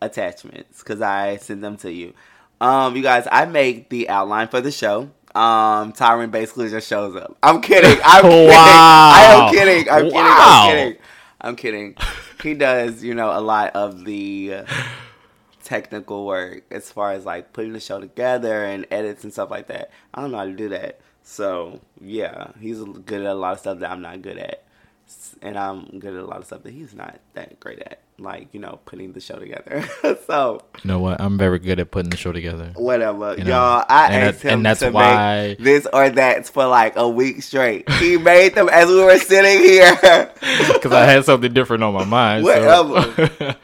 [0.00, 2.14] attachments because I send them to you.
[2.60, 5.10] Um, you guys, I make the outline for the show.
[5.34, 7.36] Um, Tyran basically just shows up.
[7.42, 8.00] I'm kidding.
[8.04, 8.50] I'm kidding.
[8.52, 9.88] I am kidding.
[9.88, 10.16] I'm kidding.
[10.16, 10.96] I'm kidding.
[11.40, 11.96] I'm kidding.
[12.42, 14.64] He does, you know, a lot of the
[15.70, 19.68] technical work as far as like putting the show together and edits and stuff like
[19.68, 19.90] that.
[20.12, 21.00] I don't know how to do that.
[21.22, 24.64] So yeah, he's good at a lot of stuff that I'm not good at,
[25.42, 28.48] and I'm good at a lot of stuff that he's not that great at, like
[28.52, 29.82] you know putting the show together.
[30.26, 31.20] so You know what?
[31.20, 32.72] I'm very good at putting the show together.
[32.76, 33.84] whatever, You y'all.
[33.88, 36.96] I and asked that- him and that's to why- make this or that for like
[36.96, 37.90] a week straight.
[37.92, 39.96] He made them as we were sitting here.
[40.72, 42.44] Because I had something different on my mind.
[42.44, 43.28] Whatever.
[43.38, 43.54] So.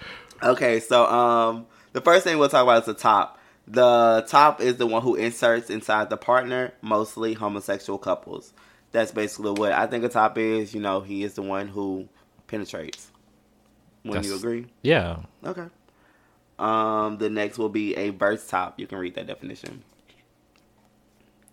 [0.42, 3.38] Okay, so um, the first thing we'll talk about is the top.
[3.66, 8.52] The top is the one who inserts inside the partner, mostly homosexual couples.
[8.92, 10.74] That's basically what I think a top is.
[10.74, 12.08] You know, he is the one who
[12.46, 13.10] penetrates.
[14.06, 15.18] When you That's- agree, yeah.
[15.44, 15.66] okay.
[16.58, 18.78] Um, the next will be a verse top.
[18.80, 19.82] You can read that definition.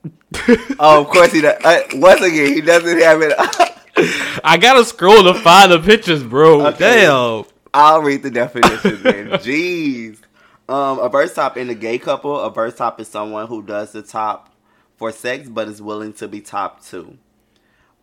[0.80, 1.62] oh, of course he does.
[1.63, 3.34] Uh, once again, he doesn't have it.
[4.44, 6.68] I gotta scroll to find the pictures, bro.
[6.68, 7.06] Okay.
[7.06, 7.46] Damn.
[7.74, 9.28] I'll read the definition then.
[9.39, 10.20] Jeez.
[10.70, 13.92] Um, a verse top in a gay couple, a verse top is someone who does
[13.92, 14.54] the top
[14.96, 17.18] for sex but is willing to be top too.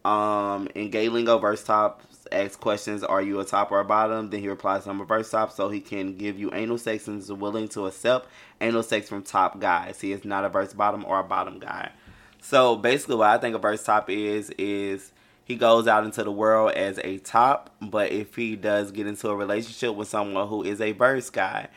[0.05, 4.31] Um, in gay lingo, verse top asks questions, are you a top or a bottom?
[4.31, 7.21] Then he replies, I'm a verse top, so he can give you anal sex and
[7.21, 8.29] is willing to accept
[8.61, 10.01] anal sex from top guys.
[10.01, 11.93] He is not a verse bottom or a bottom guy.
[12.41, 15.13] So basically what I think a verse top is, is
[15.45, 19.29] he goes out into the world as a top, but if he does get into
[19.29, 21.69] a relationship with someone who is a verse guy,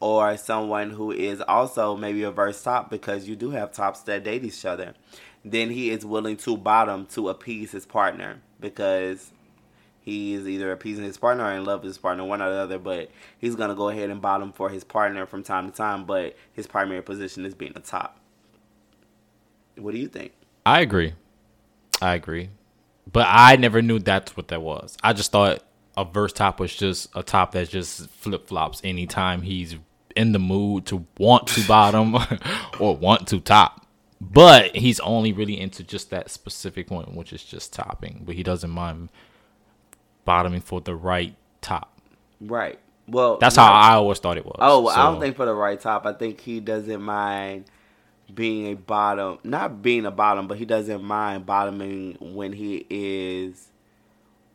[0.00, 4.24] or someone who is also maybe a verse top because you do have tops that
[4.24, 4.94] date each other,
[5.44, 9.32] then he is willing to bottom to appease his partner because
[10.00, 12.56] he is either appeasing his partner or in love with his partner, one or the
[12.56, 12.78] other.
[12.78, 16.04] But he's gonna go ahead and bottom for his partner from time to time.
[16.04, 18.18] But his primary position is being a top.
[19.76, 20.32] What do you think?
[20.64, 21.14] I agree.
[22.00, 22.50] I agree.
[23.12, 24.96] But I never knew that's what that was.
[25.02, 25.62] I just thought
[25.96, 29.76] a verse top was just a top that just flip flops anytime he's
[30.16, 32.16] in the mood to want to bottom
[32.80, 33.86] or want to top.
[34.20, 38.22] But he's only really into just that specific one, which is just topping.
[38.24, 39.08] But he doesn't mind
[40.24, 42.00] bottoming for the right top.
[42.40, 42.78] Right.
[43.06, 44.56] Well, That's how I always thought it was.
[44.60, 46.06] Oh, well, I don't think for the right top.
[46.06, 47.64] I think he doesn't mind
[48.32, 53.68] being a bottom, not being a bottom, but he doesn't mind bottoming when he is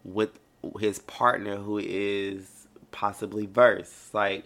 [0.06, 0.40] with
[0.80, 4.10] his partner who is possibly verse.
[4.14, 4.46] Like,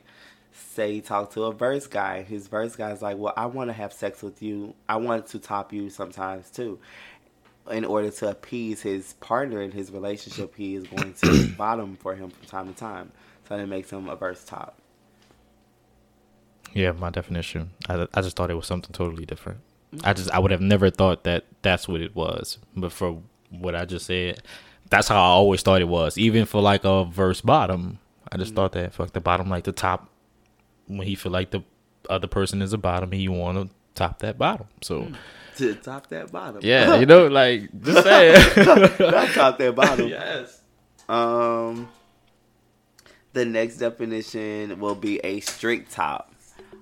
[0.52, 2.24] say he talked to a verse guy.
[2.24, 4.74] His verse guy's like, Well, I want to have sex with you.
[4.88, 6.80] I want to top you sometimes too.
[7.70, 12.16] In order to appease his partner in his relationship, he is going to bottom for
[12.16, 13.12] him from time to time.
[13.48, 14.80] So that makes him a verse top.
[16.74, 17.72] Yeah, my definition.
[17.88, 19.60] I, I just thought it was something totally different.
[19.94, 20.08] Mm-hmm.
[20.08, 22.58] I just I would have never thought that that's what it was.
[22.76, 24.42] But for what I just said,
[24.90, 26.18] that's how I always thought it was.
[26.18, 28.00] Even for like a verse bottom,
[28.32, 28.82] I just thought mm-hmm.
[28.82, 30.10] that fuck the bottom like the top.
[30.88, 31.62] When he feel like the
[32.10, 34.68] other person is a bottom, he want to top that bottom.
[34.82, 35.08] So
[35.58, 36.62] To top that bottom.
[36.64, 38.34] yeah, you know, like just saying.
[39.00, 40.08] Not top that bottom.
[40.18, 40.62] yes.
[41.08, 41.90] Um,
[43.34, 46.34] the next definition will be a strict top.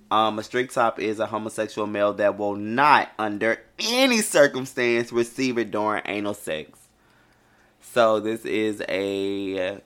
[0.10, 5.58] Um, a strict top is a homosexual male that will not, under any circumstance, receive
[5.58, 6.80] it during anal sex.
[7.82, 9.82] So this is a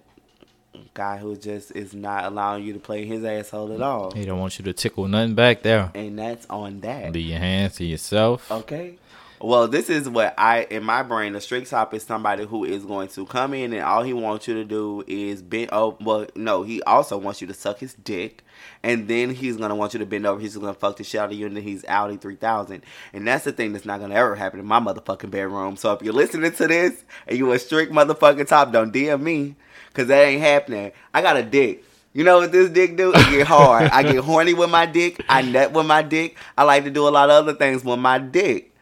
[0.94, 4.40] guy who just is not allowing you to play his asshole at all, He don't
[4.40, 5.92] want you to tickle nothing back there.
[5.96, 7.14] and that's on that.
[7.14, 8.52] Leave your hands to yourself.
[8.52, 8.96] Okay.
[9.44, 11.36] Well, this is what I in my brain.
[11.36, 14.48] A strict top is somebody who is going to come in and all he wants
[14.48, 15.70] you to do is bend.
[15.72, 18.44] Oh, well, no, he also wants you to suck his dick,
[18.84, 20.40] and then he's gonna want you to bend over.
[20.40, 22.84] He's gonna fuck the shit out of you, and then he's Audi three thousand.
[23.14, 25.76] And that's the thing that's not gonna ever happen in my motherfucking bedroom.
[25.76, 29.56] So if you're listening to this and you a strict motherfucking top, don't DM me,
[29.94, 30.92] cause that ain't happening.
[31.14, 31.84] I got a dick.
[32.14, 33.12] You know what this dick do?
[33.14, 33.90] It get hard.
[33.90, 35.24] I get horny with my dick.
[35.30, 36.36] I nut with my dick.
[36.58, 38.76] I like to do a lot of other things with my dick.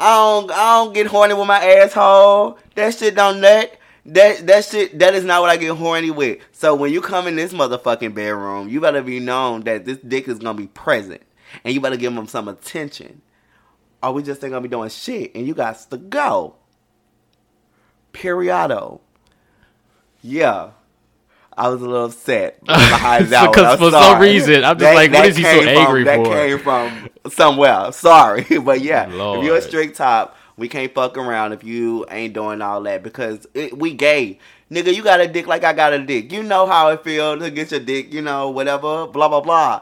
[0.00, 2.58] I don't I don't get horny with my asshole.
[2.74, 3.78] That shit don't nut.
[4.06, 6.38] That that shit that is not what I get horny with.
[6.52, 10.26] So when you come in this motherfucking bedroom, you better be known that this dick
[10.28, 11.22] is gonna be present,
[11.62, 13.22] and you better give him some attention.
[14.02, 16.56] Or we just ain't gonna be doing shit, and you got to go.
[18.12, 19.00] Periodo.
[20.22, 20.70] Yeah.
[21.56, 25.26] I was a little upset behind that Because for some reason, I'm just like, what
[25.26, 27.90] is he so came from- angry that came from somewhere.
[27.92, 29.62] Sorry, but yeah, if you're a Lord.
[29.64, 33.92] strict top, we can't fuck around if you ain't doing all that because it, we
[33.92, 34.38] gay.
[34.70, 36.30] Nigga, you got a dick like I got a dick.
[36.30, 39.80] You know how it feels to get your dick, you know, whatever, blah, blah, blah.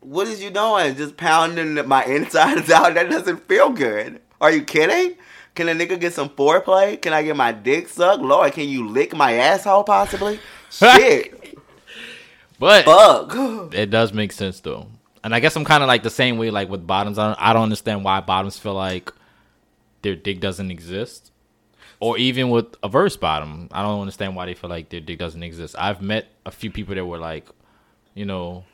[0.00, 0.96] What is you doing?
[0.96, 2.94] Just pounding my insides out?
[2.94, 4.20] That doesn't feel good.
[4.40, 5.16] Are you kidding?
[5.54, 7.00] Can a nigga get some foreplay?
[7.00, 8.22] Can I get my dick sucked?
[8.22, 10.40] Lord, can you lick my asshole possibly?
[10.70, 11.58] Shit.
[12.58, 13.74] But Fuck.
[13.74, 14.86] it does make sense though.
[15.24, 17.18] And I guess I'm kind of like the same way like with bottoms.
[17.18, 19.12] I don't, I don't understand why bottoms feel like
[20.02, 21.32] their dick doesn't exist.
[22.00, 25.18] Or even with a verse bottom, I don't understand why they feel like their dick
[25.18, 25.76] doesn't exist.
[25.78, 27.48] I've met a few people that were like,
[28.14, 28.64] you know,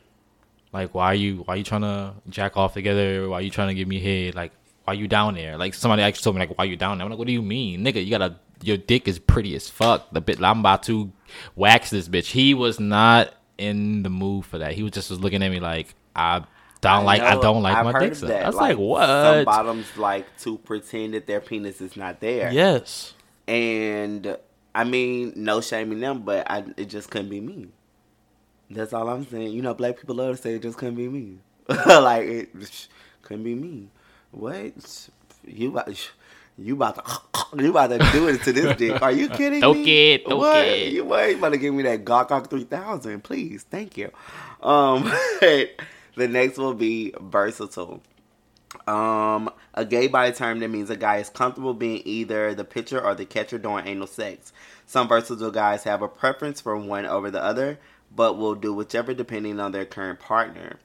[0.72, 3.28] like why are you why are you trying to jack off together?
[3.28, 4.34] Why are you trying to give me head?
[4.34, 4.52] Like
[4.88, 5.59] why you down there?
[5.59, 7.05] Like somebody actually told me like why you down there?
[7.05, 8.03] I'm like, what do you mean, nigga?
[8.03, 10.11] You gotta your dick is pretty as fuck.
[10.12, 11.12] The bit I'm about to
[11.57, 12.31] wax this bitch.
[12.31, 14.72] He was not in the mood for that.
[14.72, 16.42] He was just was looking at me like I
[16.81, 18.14] don't like I don't like I've my dick.
[18.14, 18.44] that.
[18.44, 19.07] I was like, Some what?
[19.07, 22.51] Some bottoms like to pretend that their penis is not there.
[22.51, 23.12] yes.
[23.46, 24.38] And
[24.74, 27.68] I mean, no shaming them, but I, it just couldn't be me.
[28.70, 29.53] That's all I'm saying.
[29.53, 31.38] You know, black people love to say it just couldn't be me.
[31.68, 32.88] like it
[33.22, 33.88] couldn't be me.
[34.30, 35.08] What?
[35.44, 36.10] You about
[36.58, 39.00] you about to you about to do it to this dick?
[39.02, 39.84] Are you kidding Don't me?
[39.84, 40.64] get, don't what?
[40.64, 40.92] get.
[40.92, 41.30] You what?
[41.30, 43.64] You about to give me that Gawk Gawk three thousand, please?
[43.70, 44.10] Thank you.
[44.62, 45.04] Um,
[45.40, 48.02] the next will be versatile.
[48.86, 53.00] Um, a gay bi term that means a guy is comfortable being either the pitcher
[53.00, 54.52] or the catcher during anal sex.
[54.86, 57.78] Some versatile guys have a preference for one over the other,
[58.14, 60.78] but will do whichever depending on their current partner.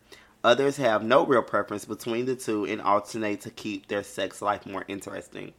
[0.44, 4.66] Others have no real preference between the two and alternate to keep their sex life
[4.66, 5.54] more interesting.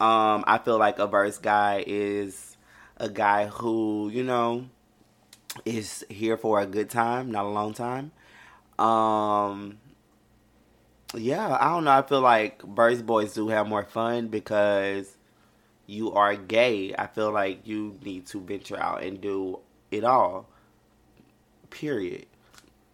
[0.00, 2.56] Um, I feel like a verse guy is
[2.98, 4.66] a guy who, you know,
[5.64, 8.12] is here for a good time, not a long time.
[8.78, 9.78] Um,
[11.14, 11.90] yeah, I don't know.
[11.90, 15.16] I feel like Verse Boys do have more fun because
[15.86, 16.94] you are gay.
[16.96, 20.48] I feel like you need to venture out and do it all.
[21.70, 22.26] Period.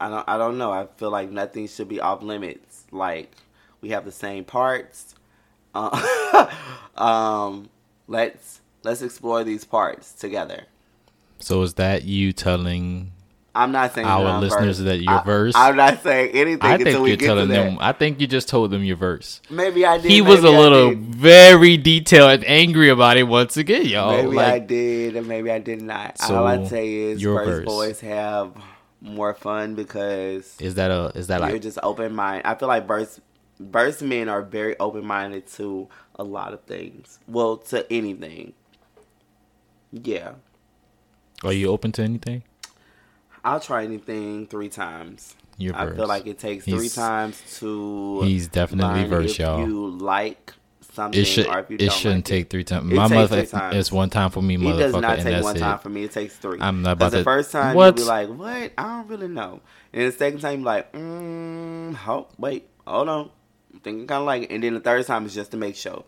[0.00, 0.28] I don't.
[0.28, 0.70] I don't know.
[0.70, 2.84] I feel like nothing should be off limits.
[2.92, 3.32] Like
[3.80, 5.14] we have the same parts.
[5.74, 6.46] Uh,
[6.96, 7.68] um,
[8.06, 10.64] let's let's explore these parts together.
[11.40, 13.12] So is that you telling?
[13.54, 14.84] I'm not saying Our listeners versed.
[14.84, 15.56] that you're I- versed?
[15.56, 17.64] I'm not saying anything I think you're telling that.
[17.64, 17.78] them.
[17.80, 19.40] I think you just told them your verse.
[19.50, 20.10] Maybe I did.
[20.10, 21.00] He was a little did.
[21.00, 24.22] very detailed and angry about it once again, y'all.
[24.22, 26.18] Maybe I did, and maybe I did not.
[26.20, 27.64] So, All I'd say is your First verse.
[27.66, 28.52] Boys have
[29.00, 32.46] more fun because is that a is that like you're just open minded.
[32.46, 33.20] I feel like verse
[33.60, 37.18] verse men are very open minded to a lot of things.
[37.26, 38.54] Well, to anything.
[39.90, 40.32] Yeah,
[41.42, 42.42] Are you open to anything?
[43.42, 45.34] I'll try anything three times.
[45.56, 48.20] You're I feel like it takes three times to.
[48.22, 49.66] He's definitely if y'all.
[49.66, 50.52] You like
[50.98, 52.50] something, It should or if you it shouldn't like take it.
[52.50, 52.90] three times.
[52.90, 55.60] It My mother it's one time for me, It motherfucker, does not take one it.
[55.60, 56.04] time for me.
[56.04, 56.58] It takes three.
[56.60, 57.96] I'm not about the to- first time What?
[57.96, 58.72] you'll be like, "What?
[58.76, 59.60] I don't really know."
[59.92, 63.30] And the second time, you're like, mm, "Hold, wait, hold on."
[63.72, 64.50] I'm thinking kind of like it.
[64.50, 66.04] And then the third time is just to make sure,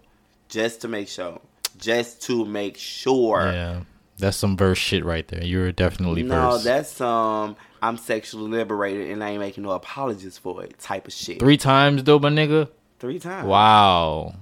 [0.48, 1.40] just to make sure,
[1.78, 3.42] just to make sure.
[3.52, 3.80] Yeah,
[4.18, 5.44] that's some verse shit right there.
[5.44, 6.64] You're definitely No, versed.
[6.64, 11.12] that's um, I'm sexually liberated and I ain't making no apologies for it type of
[11.12, 11.38] shit.
[11.38, 12.68] three times though, my nigga.
[12.98, 13.46] Three times.
[13.46, 14.34] Wow,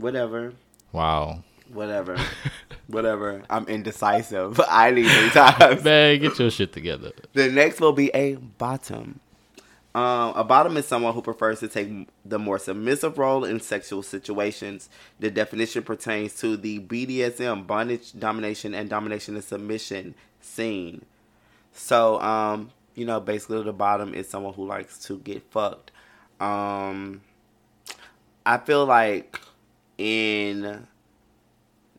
[0.00, 0.54] Whatever.
[0.92, 1.42] wow.
[1.72, 2.16] Whatever.
[2.88, 3.42] Whatever.
[3.48, 4.60] I'm indecisive.
[4.68, 5.84] I need three times.
[5.84, 7.12] Man, get your shit together.
[7.32, 9.20] The next will be a bottom.
[9.94, 14.02] Um, a bottom is someone who prefers to take the more submissive role in sexual
[14.02, 14.88] situations.
[15.20, 21.04] The definition pertains to the BDSM, bondage, domination, and domination and submission scene.
[21.72, 25.90] So, um, you know, basically the bottom is someone who likes to get fucked.
[26.40, 27.20] Um,
[28.46, 29.40] I feel like
[30.00, 30.86] in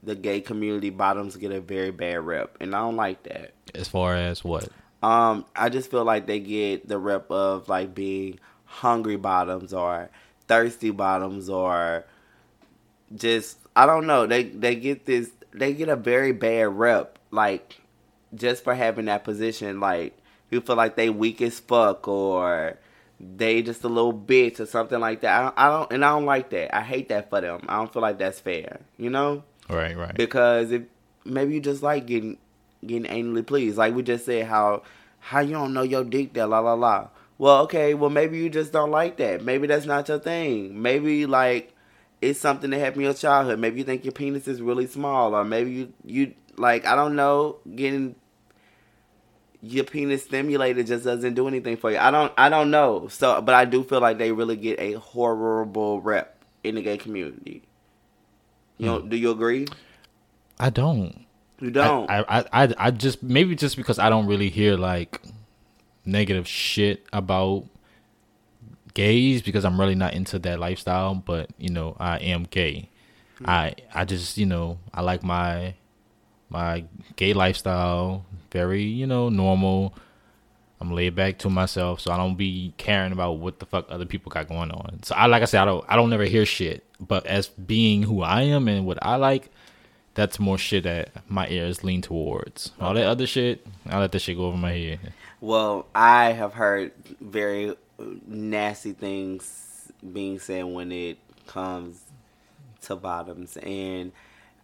[0.04, 3.54] the gay community, bottoms get a very bad rep, and I don't like that.
[3.76, 4.70] As far as what?
[5.04, 10.10] Um, I just feel like they get the rep of like being hungry bottoms or
[10.48, 12.06] thirsty bottoms or
[13.16, 14.26] just I don't know.
[14.26, 17.82] They they get this they get a very bad rep like
[18.34, 19.80] just for having that position.
[19.80, 20.18] Like
[20.50, 22.78] you feel like they weak as fuck or
[23.24, 25.40] they just a little bitch or something like that.
[25.40, 26.76] I don't, I don't and I don't like that.
[26.76, 27.62] I hate that for them.
[27.68, 28.80] I don't feel like that's fair.
[28.98, 30.16] You know Right, right.
[30.16, 30.84] because if
[31.24, 32.38] maybe you just like getting
[32.86, 34.84] getting anally pleased, like we just said, how
[35.20, 37.10] how you don't know your dick there, la la la.
[37.38, 39.44] Well, okay, well maybe you just don't like that.
[39.44, 40.82] Maybe that's not your thing.
[40.82, 41.74] Maybe like
[42.22, 43.60] it's something that happened in your childhood.
[43.60, 47.16] Maybe you think your penis is really small, or maybe you you like I don't
[47.16, 48.16] know getting
[49.62, 51.98] your penis stimulated just doesn't do anything for you.
[51.98, 53.08] I don't I don't know.
[53.08, 56.98] So, but I do feel like they really get a horrible rep in the gay
[56.98, 57.64] community.
[58.78, 59.10] You know, hmm.
[59.10, 59.68] do you agree?
[60.60, 61.26] I don't.
[61.60, 62.10] You don't.
[62.10, 65.22] I, I, I, I just maybe just because I don't really hear like
[66.04, 67.66] negative shit about
[68.96, 71.14] gays because I'm really not into that lifestyle.
[71.14, 72.90] But you know, I am gay.
[73.38, 73.46] Hmm.
[73.48, 75.76] I I just you know I like my
[76.52, 76.86] my
[77.16, 78.26] gay lifestyle.
[78.52, 79.94] Very you know normal.
[80.80, 84.06] I'm laid back to myself, so I don't be caring about what the fuck other
[84.06, 85.04] people got going on.
[85.04, 86.84] So I like I said, I don't I don't never hear shit.
[87.00, 89.50] But as being who I am and what I like,
[90.14, 92.72] that's more shit that my ears lean towards.
[92.80, 95.00] All that other shit, I let that shit go over my head.
[95.40, 97.76] well, I have heard very
[98.28, 102.02] nasty things being said when it comes
[102.82, 104.12] to bottoms, and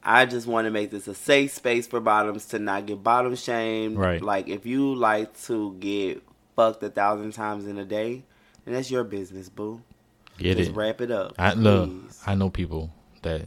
[0.03, 3.35] I just want to make this a safe space for bottoms to not get bottom
[3.35, 3.97] shamed.
[3.97, 4.21] Right.
[4.21, 6.23] Like if you like to get
[6.55, 8.23] fucked a thousand times in a day,
[8.65, 9.81] then that's your business, boo.
[10.37, 10.75] Get Just it?
[10.75, 11.33] wrap it up.
[11.37, 11.89] I look.
[11.89, 12.21] please.
[12.25, 12.91] I know people
[13.23, 13.43] that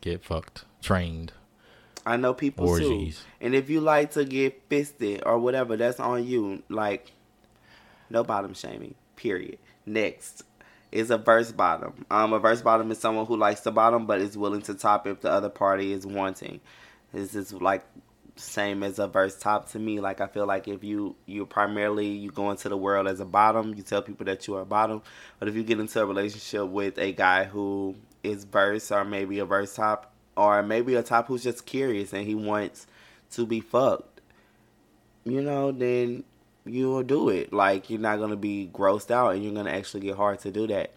[0.00, 1.32] get fucked, trained.
[2.06, 3.18] I know people Orgies.
[3.18, 3.24] too.
[3.40, 6.62] And if you like to get fisted or whatever, that's on you.
[6.68, 7.12] Like,
[8.10, 8.94] no bottom shaming.
[9.16, 9.58] Period.
[9.86, 10.42] Next
[10.94, 12.06] is a verse bottom.
[12.08, 15.08] Um, a verse bottom is someone who likes the bottom but is willing to top
[15.08, 16.60] if the other party is wanting.
[17.12, 17.84] This is like
[18.36, 19.98] same as a verse top to me.
[19.98, 23.24] Like I feel like if you you primarily you go into the world as a
[23.24, 25.02] bottom, you tell people that you are a bottom.
[25.40, 29.40] But if you get into a relationship with a guy who is verse or maybe
[29.40, 32.86] a verse top or maybe a top who's just curious and he wants
[33.32, 34.20] to be fucked,
[35.24, 36.22] you know, then
[36.66, 37.52] you will do it.
[37.52, 40.66] Like you're not gonna be grossed out and you're gonna actually get hard to do
[40.68, 40.92] that.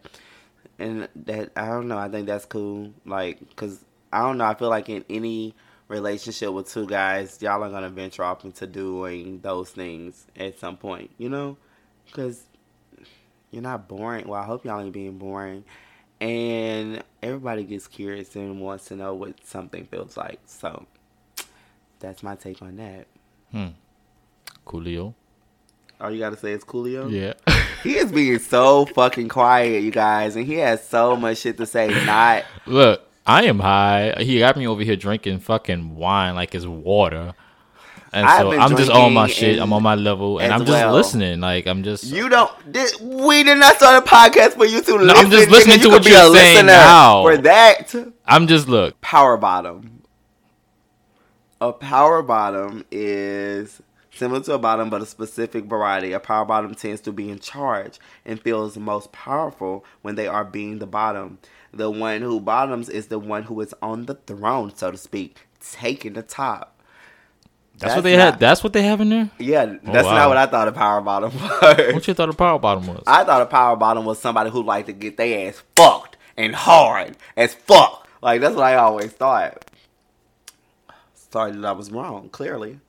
[0.79, 1.97] And that I don't know.
[1.97, 2.93] I think that's cool.
[3.05, 4.45] Like, cause I don't know.
[4.45, 5.55] I feel like in any
[5.87, 10.77] relationship with two guys, y'all are gonna venture off into doing those things at some
[10.77, 11.11] point.
[11.17, 11.57] You know,
[12.11, 12.43] cause
[13.51, 14.27] you're not boring.
[14.27, 15.63] Well, I hope y'all ain't being boring.
[16.19, 20.39] And everybody gets curious and wants to know what something feels like.
[20.45, 20.85] So
[21.99, 23.05] that's my take on that.
[23.51, 23.67] Hmm.
[24.65, 25.13] Coolio.
[25.99, 27.09] All you gotta say is Coolio.
[27.11, 27.33] Yeah.
[27.83, 31.65] He is being so fucking quiet, you guys, and he has so much shit to
[31.65, 31.87] say.
[32.05, 34.15] Not Look, I am high.
[34.17, 37.33] He got me over here drinking fucking wine like it's water.
[38.11, 39.59] And I've so I'm just on my shit.
[39.59, 40.93] I'm on my level, and I'm just well.
[40.93, 41.39] listening.
[41.39, 42.05] Like I'm just.
[42.05, 42.29] you.
[42.29, 45.09] Don't did, we did not start a podcast for you to listen.
[45.09, 45.51] I'm just nigga.
[45.51, 47.23] listening to You what you're saying now.
[47.23, 47.95] For that,
[48.25, 48.99] I'm just look.
[49.01, 50.01] power bottom.
[51.61, 53.81] A power bottom is
[54.17, 56.13] similar to a bottom, but a specific variety.
[56.13, 60.43] A power bottom tends to be in charge and feels most powerful when they are
[60.43, 61.39] being the bottom.
[61.73, 65.47] The one who bottoms is the one who is on the throne, so to speak,
[65.59, 66.73] taking the top.
[67.77, 68.39] That's, what they not- had.
[68.39, 69.29] That's what they have in there.
[69.37, 70.15] Yeah, oh, that's wow.
[70.15, 71.93] not what I thought a power bottom was.
[71.93, 73.03] What you thought a power bottom was?
[73.05, 76.55] I thought a power bottom was somebody who liked to get their ass fucked and
[76.55, 78.07] hard as fuck.
[78.21, 79.63] Like that's what I always thought.
[81.13, 82.29] Sorry that I was wrong.
[82.29, 82.79] Clearly,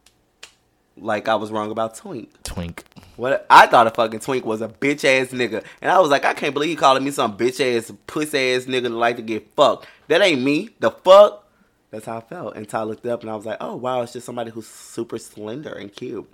[1.02, 2.30] like I was wrong about Twink.
[2.42, 2.84] Twink.
[3.16, 6.24] What I thought a fucking twink was a bitch ass nigga, and I was like,
[6.24, 9.22] I can't believe you calling me some bitch ass pussy ass nigga that like to
[9.22, 9.86] get fucked.
[10.08, 10.70] That ain't me.
[10.78, 11.44] The fuck.
[11.90, 14.12] That's how I felt until I looked up and I was like, oh wow, it's
[14.12, 16.30] just somebody who's super slender and cute.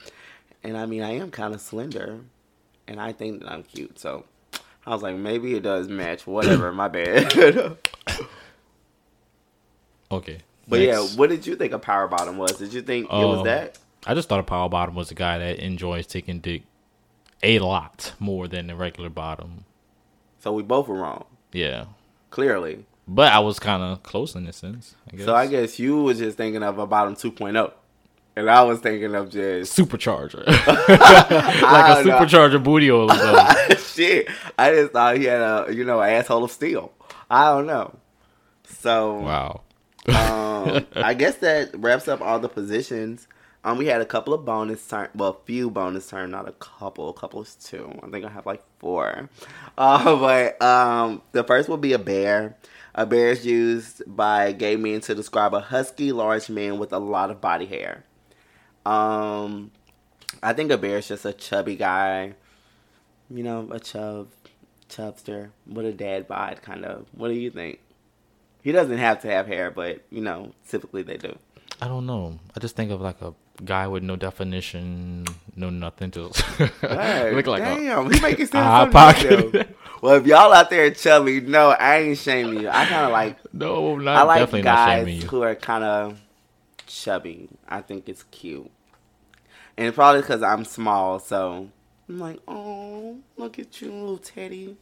[0.62, 2.20] And I mean, I am kind of slender,
[2.88, 3.98] and I think that I'm cute.
[3.98, 4.24] So
[4.86, 6.26] I was like, maybe it does match.
[6.26, 7.76] Whatever, my bad.
[10.10, 10.38] Okay.
[10.68, 10.86] but next.
[11.12, 12.52] yeah, what did you think a power bottom was?
[12.52, 13.78] Did you think it was Um, that?
[14.06, 16.62] I just thought a power bottom was a guy that enjoys taking dick
[17.42, 19.64] a lot more than the regular bottom.
[20.40, 21.86] So we both were wrong, Yeah.
[22.30, 22.84] clearly.
[23.08, 24.94] But I was kind of close in a sense.
[25.12, 25.26] I guess.
[25.26, 27.72] So I guess you was just thinking of a bottom 2.0.
[28.36, 32.18] And I was thinking of just supercharger, like a don't know.
[32.18, 33.10] supercharger booty oil.
[33.10, 33.76] or something.
[33.76, 34.28] shit.
[34.58, 36.92] I just thought he had a you know asshole of steel.
[37.30, 37.94] I don't know.
[38.64, 39.60] So wow.
[40.08, 43.28] um, I guess that wraps up all the positions.
[43.66, 46.52] Um, we had a couple of bonus turn, well, a few bonus turn, not a
[46.52, 47.08] couple.
[47.08, 47.98] A couple is two.
[48.02, 49.28] I think I have like four.
[49.76, 52.56] Uh, but um, the first will be a bear.
[52.94, 57.00] A bear is used by gay men to describe a husky, large man with a
[57.00, 58.04] lot of body hair.
[58.86, 59.72] Um,
[60.44, 62.34] I think a bear is just a chubby guy.
[63.28, 64.28] You know, a chub,
[64.88, 67.06] chubster with a dad bod, kind of.
[67.10, 67.80] What do you think?
[68.62, 71.36] He doesn't have to have hair, but you know, typically they do.
[71.82, 72.38] I don't know.
[72.56, 76.10] I just think of like a guy with no definition, no nothing.
[76.12, 76.22] to
[77.32, 79.76] look like a damn, he make it eye sound pocket.
[80.02, 82.68] Well, if y'all out there chubby, no, I ain't shaming you.
[82.68, 85.82] I kind of like no, not I like definitely not shaming guys who are kind
[85.82, 86.20] of
[86.86, 87.48] chubby.
[87.66, 88.70] I think it's cute,
[89.78, 91.70] and probably because I'm small, so
[92.06, 94.76] I'm like, oh, look at you, little Teddy.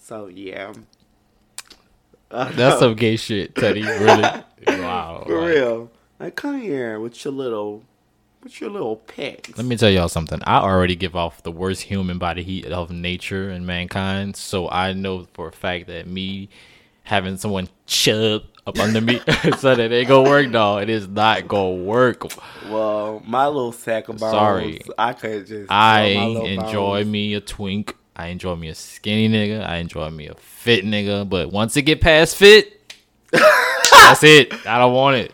[0.00, 0.72] So yeah,
[2.30, 3.82] That's some gay shit, Teddy.
[3.82, 4.22] Really?
[4.66, 5.22] wow.
[5.24, 5.90] for like- real.
[6.18, 7.82] Like, come here with your little,
[8.52, 9.56] your little pets.
[9.56, 10.40] Let me tell y'all something.
[10.44, 14.92] I already give off the worst human body heat of nature and mankind, so I
[14.92, 16.48] know for a fact that me
[17.04, 19.18] having someone chub up under me
[19.58, 20.82] so that it gonna work, dog.
[20.82, 22.24] It is not gonna work.
[22.68, 24.32] Well, my little sack of bones.
[24.32, 24.80] Sorry.
[24.98, 25.70] I could just.
[25.70, 27.12] I throw my little enjoy bones.
[27.12, 27.96] me a twink.
[28.16, 29.66] I enjoy me a skinny nigga.
[29.66, 31.28] I enjoy me a fit nigga.
[31.28, 32.94] But once it get past fit,
[33.32, 34.52] that's it.
[34.66, 35.32] I don't want it.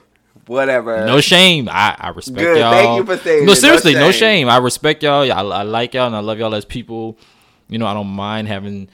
[0.51, 1.07] Whatever.
[1.07, 1.68] No shame.
[1.68, 2.59] I, I respect Good.
[2.59, 2.72] y'all.
[2.72, 3.55] Thank you for saying No, it.
[3.55, 4.20] No seriously, no shame.
[4.20, 4.48] shame.
[4.48, 5.22] I respect y'all.
[5.30, 7.16] I, I like y'all and I love y'all as people.
[7.68, 8.88] You know, I don't mind having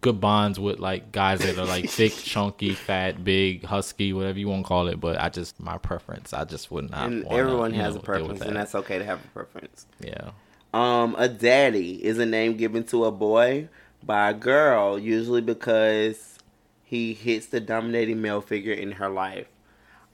[0.00, 4.48] good bonds with like guys that are like thick, chunky, fat, big, husky, whatever you
[4.48, 5.00] want to call it.
[5.00, 6.32] But I just my preference.
[6.32, 7.08] I just would not.
[7.10, 8.48] and wanna, everyone has know, a preference, that.
[8.48, 9.86] and that's okay to have a preference.
[10.00, 10.30] yeah.
[10.72, 13.68] Um, a daddy is a name given to a boy
[14.02, 16.38] by a girl, usually because
[16.82, 19.46] he hits the dominating male figure in her life.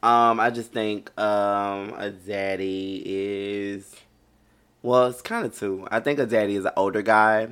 [0.03, 3.95] Um, I just think um a daddy is
[4.83, 5.87] well, it's kind of two.
[5.91, 7.49] I think a daddy is an older guy.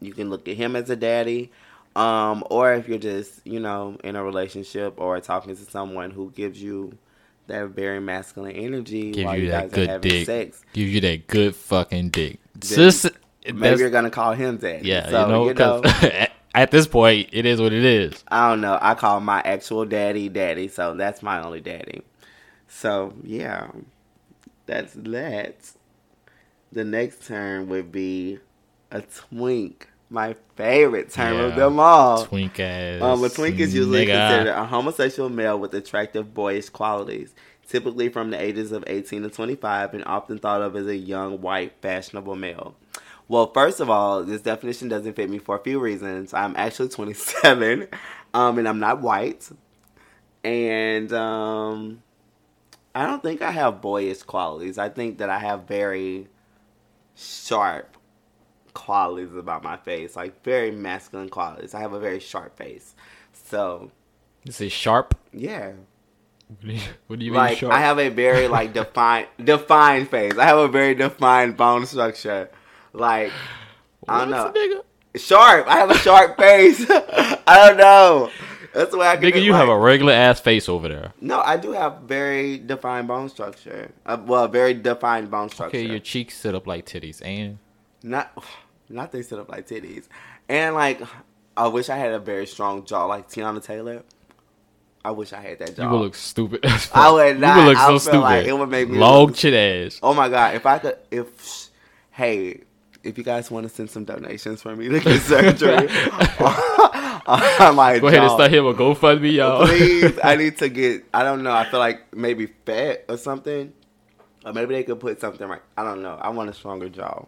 [0.00, 1.52] You can look at him as a daddy.
[1.94, 6.30] Um, or if you're just, you know, in a relationship or talking to someone who
[6.32, 6.98] gives you
[7.46, 10.26] that very masculine energy Give while you you that guys are good having dick.
[10.26, 10.64] sex.
[10.74, 12.38] Give you that good fucking dick.
[12.60, 13.08] Sis,
[13.50, 14.86] Maybe you're gonna call him daddy.
[14.88, 15.82] yeah, so, you know, you know
[16.62, 18.24] at, this point, it is what it is.
[18.28, 18.78] I don't know.
[18.80, 22.02] I call my actual daddy daddy, so that's my only daddy.
[22.68, 23.68] So yeah,
[24.66, 25.54] that's that.
[26.72, 28.38] The next term would be
[28.90, 29.88] a twink.
[30.08, 32.24] My favorite term of them all.
[32.24, 33.02] Twink ass.
[33.02, 34.28] Um, a twink is usually nigga.
[34.28, 37.34] considered a homosexual male with attractive boyish qualities,
[37.68, 41.40] typically from the ages of 18 to 25, and often thought of as a young,
[41.40, 42.76] white, fashionable male.
[43.28, 46.32] Well, first of all, this definition doesn't fit me for a few reasons.
[46.32, 47.88] I'm actually 27,
[48.34, 49.48] um, and I'm not white,
[50.44, 52.02] and um,
[52.94, 54.78] I don't think I have boyish qualities.
[54.78, 56.28] I think that I have very
[57.16, 57.96] sharp
[58.74, 61.74] qualities about my face, like very masculine qualities.
[61.74, 62.94] I have a very sharp face.
[63.32, 63.90] So,
[64.44, 65.14] This is sharp.
[65.32, 65.72] yeah.
[67.08, 67.72] What do you mean Like sharp?
[67.72, 70.38] I have a very like defined defined face.
[70.38, 72.50] I have a very defined bone structure.
[72.96, 73.32] Like
[74.08, 74.52] I don't know.
[74.54, 74.82] Nigga?
[75.20, 75.66] Sharp.
[75.68, 76.84] I have a sharp face.
[76.90, 78.30] I don't know.
[78.74, 81.12] That's the way I can Nigga, you have a regular ass face over there.
[81.20, 83.90] No, I do have very defined bone structure.
[84.04, 85.78] Uh, well, very defined bone structure.
[85.78, 87.58] Okay, your cheeks sit up like titties, and
[88.02, 88.36] Not,
[88.90, 90.04] not they sit up like titties,
[90.48, 91.00] and like
[91.56, 94.02] I wish I had a very strong jaw like Teyana Taylor.
[95.02, 95.84] I wish I had that job.
[95.92, 96.60] You would look stupid.
[96.92, 97.56] I would not.
[97.56, 98.48] You would look I so would feel like stupid.
[98.56, 100.00] it would make me long look- chit ass.
[100.02, 100.54] Oh my god!
[100.56, 101.70] If I could, if
[102.10, 102.60] hey,
[103.06, 105.88] if you guys want to send some donations for me to get surgery,
[107.26, 109.66] on my Go ahead and start him a GoFundMe, y'all.
[109.66, 111.04] Please, I need to get.
[111.12, 111.52] I don't know.
[111.52, 113.72] I feel like maybe fat or something,
[114.44, 115.62] or maybe they could put something right.
[115.76, 116.16] I don't know.
[116.20, 117.24] I want a stronger jaw.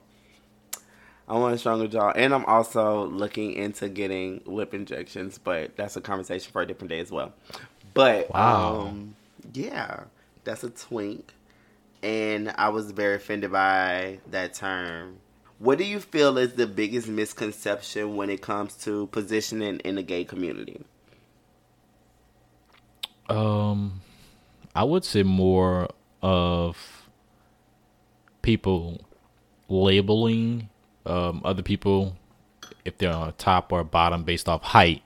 [1.29, 5.97] I want a stronger jaw, and I'm also looking into getting lip injections, but that's
[5.97, 7.35] a conversation for a different day as well.
[7.93, 8.87] But Wow.
[8.87, 9.14] um,
[9.53, 10.05] yeah,
[10.45, 11.35] that's a twink,
[12.03, 15.18] and I was very offended by that term.
[15.59, 20.02] What do you feel is the biggest misconception when it comes to positioning in the
[20.02, 20.80] gay community?
[23.28, 24.00] Um,
[24.74, 25.88] I would say more
[26.22, 27.09] of
[28.42, 29.00] people
[29.68, 30.68] labeling
[31.04, 32.16] um, other people
[32.84, 35.02] if they're on a top or a bottom based off height.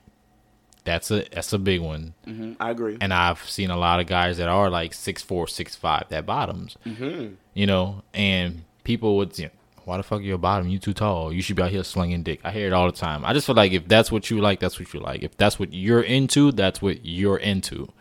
[0.85, 2.97] That's a that's a big one, Mm, I agree.
[2.99, 6.25] and I've seen a lot of guys that are like six four, six five, that
[6.25, 6.75] bottoms.
[6.85, 7.35] Mm-hmm.
[7.53, 9.51] You know, and people would, you know,
[9.85, 10.69] why the fuck you a bottom?
[10.69, 11.33] You too tall.
[11.33, 12.39] You should be out here slinging dick.
[12.43, 13.25] I hear it all the time.
[13.25, 15.23] I just feel like if that's what you like, that's what you like.
[15.23, 17.91] If that's what you're into, that's what you're into.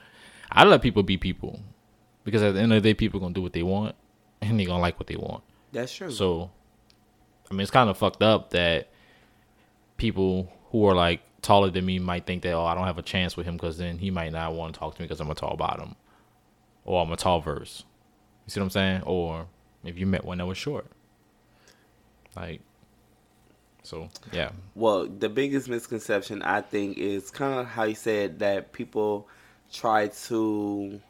[0.51, 1.61] I let people be people
[2.25, 3.95] because at the end of the day, people gonna do what they want
[4.43, 5.43] and they gonna like what they want.
[5.73, 6.11] That's true.
[6.11, 6.51] So,
[7.51, 8.89] I mean, it's kind of fucked up that
[9.97, 13.03] people who are like taller than me might think that oh, I don't have a
[13.03, 15.31] chance with him because then he might not want to talk to me because I'm
[15.31, 15.97] a tall bottom
[16.85, 17.85] or I'm a tall verse.
[18.47, 19.03] You see what I'm saying?
[19.03, 19.47] Or
[19.85, 20.87] if you met one that was short,
[22.37, 22.61] like,
[23.83, 28.73] so yeah, well, the biggest misconception I think is kind of how you said that
[28.73, 29.29] people
[29.73, 31.01] try to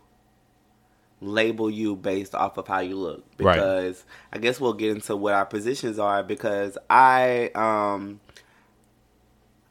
[1.21, 3.55] label you based off of how you look Right.
[3.55, 8.21] because I guess we'll get into what our positions are because I um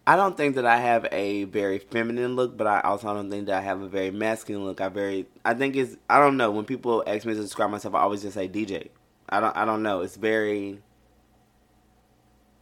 [0.07, 3.45] I don't think that I have a very feminine look, but I also don't think
[3.45, 4.81] that I have a very masculine look.
[4.81, 7.95] I very I think it's I don't know when people ask me to describe myself,
[7.95, 8.87] I always just say DeeJai.
[9.29, 10.01] I don't I don't know.
[10.01, 10.79] It's very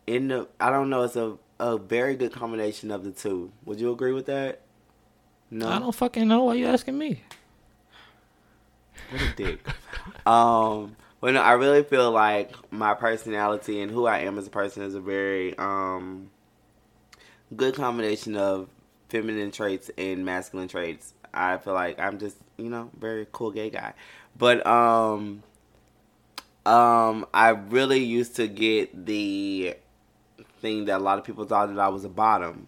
[0.10, 1.04] in the I don't know.
[1.04, 3.52] It's a a very good combination of the two.
[3.66, 4.62] Would you agree with that?
[5.52, 7.22] No, I don't fucking know why you asking me.
[9.12, 9.60] What a dick.
[10.26, 14.50] um, but no, I really feel like my personality and who I am as a
[14.50, 16.32] person is a very um
[17.56, 18.70] good combination of
[19.10, 21.14] feminine traits and masculine traits.
[21.34, 23.94] I feel like I'm just, you know, very cool gay guy.
[24.38, 25.44] But um
[26.66, 29.76] um I really used to get the
[30.62, 32.68] thing that a lot of people thought that I was a bottom.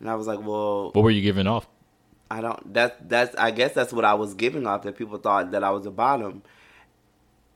[0.00, 1.66] And I was like, well, What were you giving off?
[2.30, 2.74] I don't.
[2.74, 3.36] That's that's.
[3.36, 4.82] I guess that's what I was giving off.
[4.82, 6.42] That people thought that I was a bottom,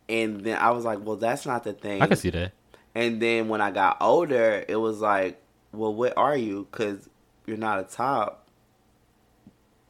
[0.08, 2.00] and then I was like, well, that's not the thing.
[2.00, 2.52] I can see that.
[2.94, 5.40] And then when I got older, it was like,
[5.72, 6.68] well, what are you?
[6.70, 7.08] Because
[7.46, 8.48] you're not a top,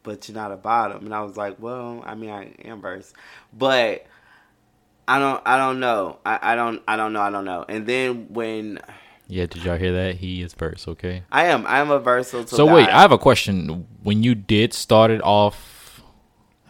[0.02, 1.04] but you're not a bottom.
[1.04, 3.12] And I was like, well, I mean, I am verse,
[3.52, 4.06] but
[5.06, 5.42] I don't.
[5.44, 6.18] I don't know.
[6.24, 6.82] I, I don't.
[6.88, 7.20] I don't know.
[7.20, 7.64] I don't know.
[7.68, 8.78] And then when
[9.31, 10.16] Yeah, did y'all hear that?
[10.16, 11.22] He is verse, okay?
[11.31, 12.47] I am, I am a versatile.
[12.49, 12.89] So wait.
[12.89, 13.87] I have a question.
[14.03, 16.03] When you did started off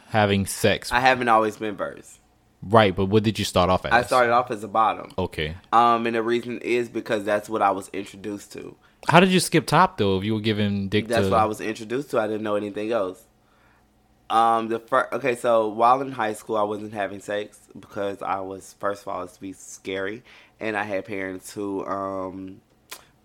[0.09, 2.19] having sex, I haven't always been verse.
[2.63, 2.95] right?
[2.95, 3.93] But what did you start off as?
[3.93, 5.11] I started off as a bottom.
[5.17, 5.57] Okay.
[5.73, 8.77] Um, and the reason is because that's what I was introduced to.
[9.09, 10.19] How did you skip top though?
[10.19, 12.21] If you were giving dick That's to what I was introduced to.
[12.21, 13.25] I didn't know anything else.
[14.29, 18.41] Um, the first okay, so while in high school, I wasn't having sex because I
[18.41, 20.23] was first of all it's be scary,
[20.61, 22.61] and I had parents who um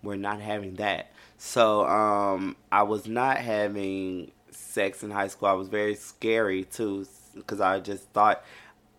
[0.02, 1.10] were not having that.
[1.38, 5.48] So um, I was not having sex in high school.
[5.48, 8.42] I was very scary too because I just thought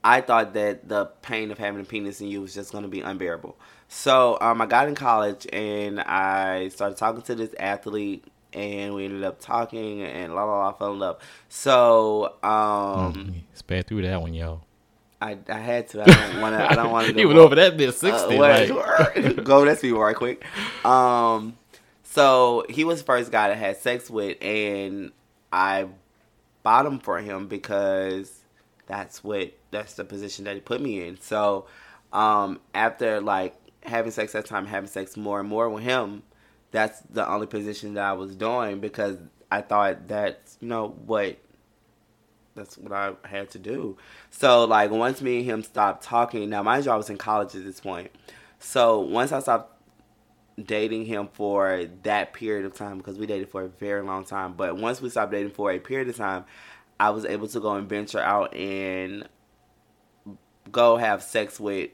[0.03, 2.89] I thought that the pain of having a penis in you was just going to
[2.89, 3.57] be unbearable.
[3.87, 9.05] So um, I got in college and I started talking to this athlete, and we
[9.05, 11.19] ended up talking and la la la fell in love.
[11.49, 14.61] So um, Mm, sped through that one, yo.
[15.21, 16.01] I I had to.
[16.01, 16.71] I don't want to.
[16.71, 17.13] I don't want to.
[17.13, 18.37] He went over that bit sixty.
[18.37, 20.43] Uh, like, go let's be right quick.
[20.85, 21.57] Um,
[22.03, 25.11] so he was the first guy that had sex with, and
[25.51, 25.87] I
[26.63, 28.43] bottomed for him because
[28.85, 31.19] that's what that's the position that he put me in.
[31.19, 31.67] So,
[32.13, 36.23] um, after like having sex that time, having sex more and more with him,
[36.71, 39.17] that's the only position that I was doing because
[39.51, 41.37] I thought that's you know what
[42.57, 43.97] that's what I had to do.
[44.31, 47.55] So like once me and him stopped talking, now mind you, I was in college
[47.55, 48.11] at this point.
[48.59, 49.73] So once I stopped
[50.61, 54.53] dating him for that period of time, because we dated for a very long time,
[54.53, 56.45] but once we stopped dating for a period of time,
[56.99, 59.29] I was able to go and venture out and
[60.71, 61.91] go have sex with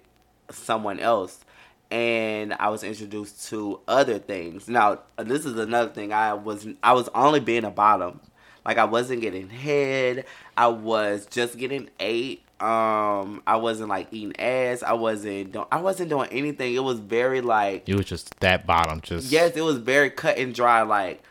[0.50, 1.44] someone else.
[1.92, 4.68] And I was introduced to other things.
[4.68, 6.12] Now, this is another thing.
[6.12, 8.22] I was I was only being a bottom.
[8.66, 10.26] Like I wasn't getting head.
[10.56, 12.44] I was just getting ate.
[12.60, 14.84] Um, I wasn't like eating ass.
[14.84, 15.66] I wasn't doing.
[15.72, 16.74] I wasn't doing anything.
[16.74, 20.38] It was very like It was just that bottom, just yes, it was very cut
[20.38, 20.82] and dry.
[20.84, 21.22] Like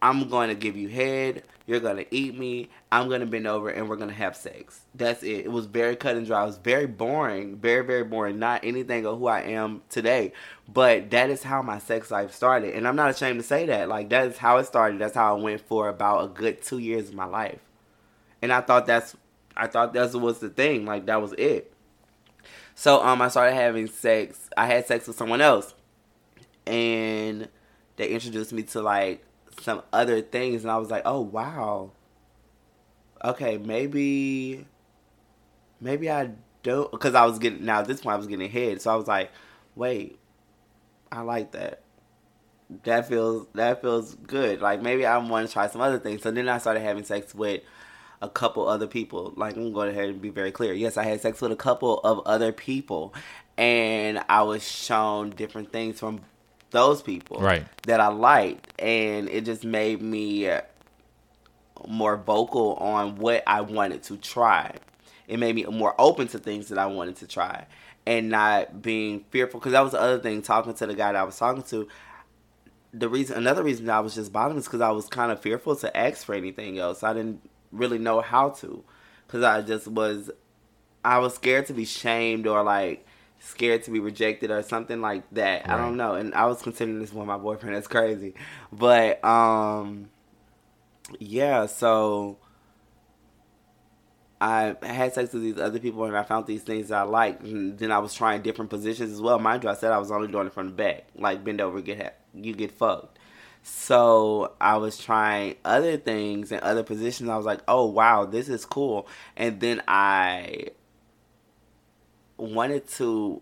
[0.00, 1.44] I'm going to give you head.
[1.66, 2.70] You're to eat me.
[2.90, 4.80] I'm to bend over and we're to have sex.
[4.94, 5.44] That's it.
[5.46, 6.42] It was very cut and dry.
[6.42, 7.56] It was very boring.
[7.56, 8.38] Very, very boring.
[8.38, 10.32] Not anything of who I am today.
[10.68, 12.74] But that is how my sex life started.
[12.74, 13.88] And I'm not ashamed to say that.
[13.88, 15.00] Like, that is how it started.
[15.00, 17.60] That's how I went for about a good two years of my life.
[18.40, 19.16] And I thought that's,
[19.56, 20.84] I thought that was the thing.
[20.84, 21.72] Like, that was it.
[22.74, 24.50] So, um, I started having sex.
[24.56, 25.74] I had sex with someone else.
[26.66, 27.48] And
[27.96, 29.24] they introduced me to, like,
[29.62, 31.92] some other things, and I was like, oh wow.
[33.24, 34.66] Okay, maybe,
[35.80, 36.30] maybe I
[36.62, 38.96] don't, because I was getting now at this point I was getting head, so I
[38.96, 39.30] was like,
[39.76, 40.18] wait,
[41.10, 41.82] I like that.
[42.84, 44.60] That feels that feels good.
[44.60, 46.22] Like maybe I want to try some other things.
[46.22, 47.62] So then I started having sex with
[48.22, 49.34] a couple other people.
[49.36, 50.72] Like I'm going ahead and be very clear.
[50.72, 53.14] Yes, I had sex with a couple of other people,
[53.58, 56.22] and I was shown different things from
[56.72, 57.64] those people Right.
[57.86, 60.50] that I liked, and it just made me
[61.86, 64.74] more vocal on what I wanted to try.
[65.28, 67.66] It made me more open to things that I wanted to try,
[68.06, 69.60] and not being fearful.
[69.60, 70.42] Because that was the other thing.
[70.42, 71.88] Talking to the guy that I was talking to,
[72.92, 75.76] the reason, another reason I was just bothering is because I was kind of fearful
[75.76, 77.02] to ask for anything else.
[77.02, 78.84] I didn't really know how to,
[79.26, 80.30] because I just was,
[81.04, 83.06] I was scared to be shamed or like
[83.42, 85.68] scared to be rejected or something like that.
[85.68, 86.14] I don't know.
[86.14, 87.74] And I was considering this with my boyfriend.
[87.74, 88.34] That's crazy.
[88.72, 90.08] But um
[91.18, 92.38] yeah, so
[94.40, 97.42] I had sex with these other people and I found these things that I liked.
[97.42, 99.38] And then I was trying different positions as well.
[99.38, 101.04] Mind you, I said I was only doing it from the back.
[101.16, 103.18] Like bend over, get ha- you get fucked.
[103.64, 107.28] So I was trying other things and other positions.
[107.28, 109.06] I was like, oh wow, this is cool.
[109.36, 110.68] And then I
[112.42, 113.40] wanted to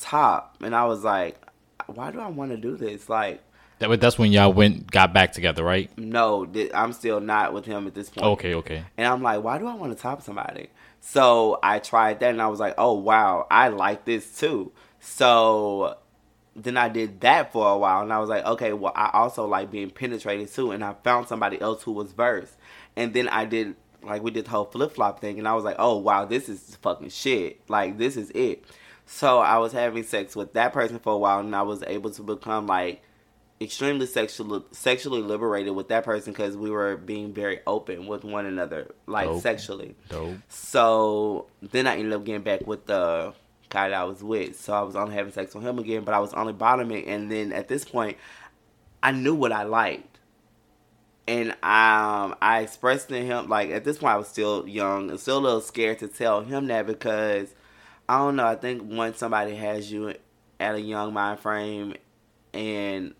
[0.00, 1.40] top, and I was like,
[1.86, 3.08] why do I want to do this?
[3.08, 3.42] Like,
[3.78, 5.90] That, that's when y'all went got back together, right?
[5.98, 8.26] no, th- I'm still not with him at this point.
[8.26, 8.84] Okay, okay.
[8.96, 10.68] And I'm like, why do I want to top somebody?
[11.00, 14.72] So I tried that, and I was like, oh wow, I like this too.
[15.00, 15.96] So
[16.54, 19.46] then I did that for a while, and I was like, okay, well, I also
[19.46, 22.54] like being penetrated too, and I found somebody else who was versed,
[22.96, 23.74] and then I did
[24.04, 26.48] like we did the whole flip flop thing, and I was like, oh wow, this
[26.48, 28.64] is fucking shit, like this is it.
[29.06, 32.10] So I was having sex with that person for a while, and I was able
[32.10, 33.02] to become like
[33.60, 38.46] extremely sexually sexually liberated with that person because we were being very open with one
[38.46, 39.42] another, like Dope.
[39.42, 39.94] sexually.
[40.08, 40.36] Dope.
[40.48, 43.34] So then I ended up getting back with the
[43.68, 44.60] guy that I was with.
[44.60, 47.06] So I was only having sex with him again, but I was only bottoming.
[47.06, 48.18] And then at this point,
[49.02, 50.11] I knew what I liked,
[51.26, 55.20] and um, I expressed to him like at this point I was still young and
[55.20, 57.54] still a little scared to tell him that because
[58.08, 58.46] I don't know.
[58.46, 60.14] I think once somebody has you
[60.58, 61.94] at a young mind frame
[62.52, 63.14] and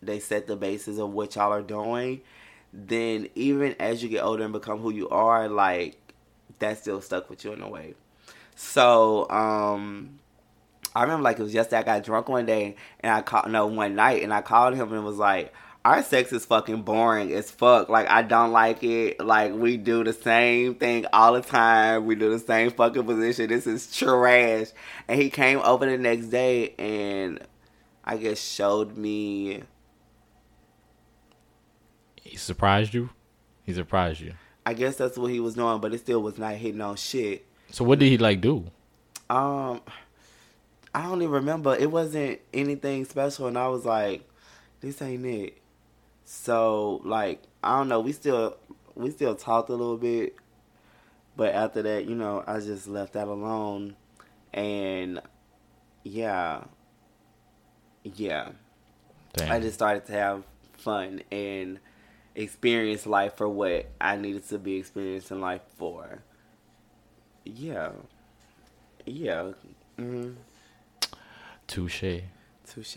[0.00, 2.20] they set the basis of what y'all are doing,
[2.72, 5.96] then even as you get older and become who you are, like
[6.58, 7.94] that's still stuck with you in a way.
[8.54, 10.20] So, um,
[10.94, 11.78] I remember like it was yesterday.
[11.78, 14.92] I got drunk one day and I called no one night and I called him
[14.92, 15.52] and was like,
[15.84, 17.88] "Our sex is fucking boring as fuck.
[17.88, 19.20] Like I don't like it.
[19.20, 22.06] Like we do the same thing all the time.
[22.06, 23.48] We do the same fucking position.
[23.48, 24.68] This is trash."
[25.08, 27.40] And he came over the next day and
[28.04, 29.62] I guess showed me.
[32.22, 33.10] He surprised you.
[33.64, 34.34] He surprised you.
[34.64, 37.46] I guess that's what he was doing, but it still was not hitting on shit.
[37.70, 38.70] So what did he like do?
[39.28, 39.80] Um,
[40.94, 41.74] I don't even remember.
[41.74, 44.28] It wasn't anything special, and I was like,
[44.80, 45.58] "This ain't it."
[46.34, 48.00] So, like, I don't know.
[48.00, 48.56] We still,
[48.94, 50.34] we still talked a little bit,
[51.36, 53.96] but after that, you know, I just left that alone,
[54.52, 55.20] and
[56.02, 56.64] yeah,
[58.02, 58.48] yeah,
[59.34, 59.52] Damn.
[59.52, 60.42] I just started to have
[60.78, 61.78] fun and
[62.34, 66.22] experience life for what I needed to be experiencing life for.
[67.44, 67.90] Yeah.
[69.04, 69.52] Yeah.
[69.98, 70.36] Mm,
[71.66, 72.22] Touche.
[72.66, 72.96] touche.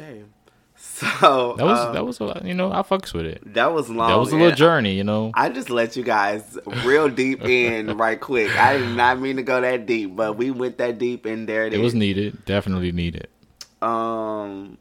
[0.78, 3.54] So That was um, that was a, you know I fucks with it.
[3.54, 4.10] that was long.
[4.10, 5.32] That was a little journey, you know.
[5.34, 8.56] I just let you guys real deep in right quick.
[8.58, 11.66] I did not mean to go that deep, but we went that deep, and there
[11.66, 11.82] it It is.
[11.82, 13.28] was needed, definitely needed.
[13.82, 14.78] Um.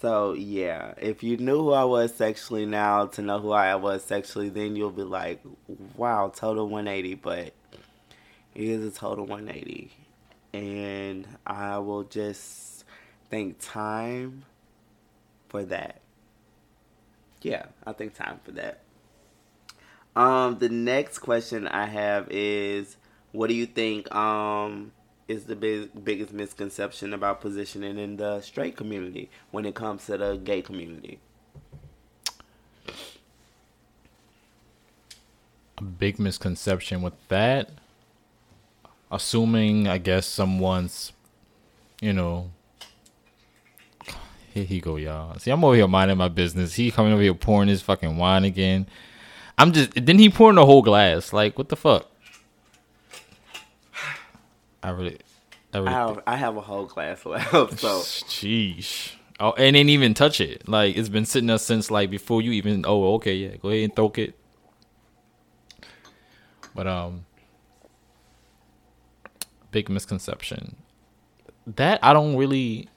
[0.00, 4.04] So yeah, if you knew who I was sexually now to know who I was
[4.04, 5.42] sexually, then you'll be like,
[5.96, 7.52] "Wow, total 180." But
[8.54, 9.90] it is a total 180,
[10.52, 12.84] and I will just
[13.30, 14.44] thank time
[15.48, 16.00] for that.
[17.42, 18.80] Yeah, I think time for that.
[20.16, 22.96] Um, the next question I have is,
[23.32, 24.92] what do you think um
[25.28, 30.16] is the big, biggest misconception about positioning in the straight community when it comes to
[30.16, 31.18] the gay community?
[35.78, 37.70] A big misconception with that,
[39.10, 41.12] assuming I guess someone's,
[42.00, 42.50] you know,
[44.56, 45.38] here he go, y'all.
[45.38, 46.72] See, I'm over here minding my business.
[46.74, 48.86] He coming over here pouring his fucking wine again.
[49.58, 49.92] I'm just.
[49.94, 51.34] Then he pouring the whole glass.
[51.34, 52.06] Like, what the fuck?
[54.82, 55.18] I really,
[55.74, 55.88] I really.
[55.88, 59.12] I have, I have a whole glass left, so Sheesh.
[59.38, 60.66] Oh, and didn't even touch it.
[60.66, 62.86] Like it's been sitting there since like before you even.
[62.86, 63.56] Oh, okay, yeah.
[63.56, 64.34] Go ahead and throw it.
[66.74, 67.26] But um,
[69.70, 70.76] big misconception.
[71.66, 72.88] That I don't really.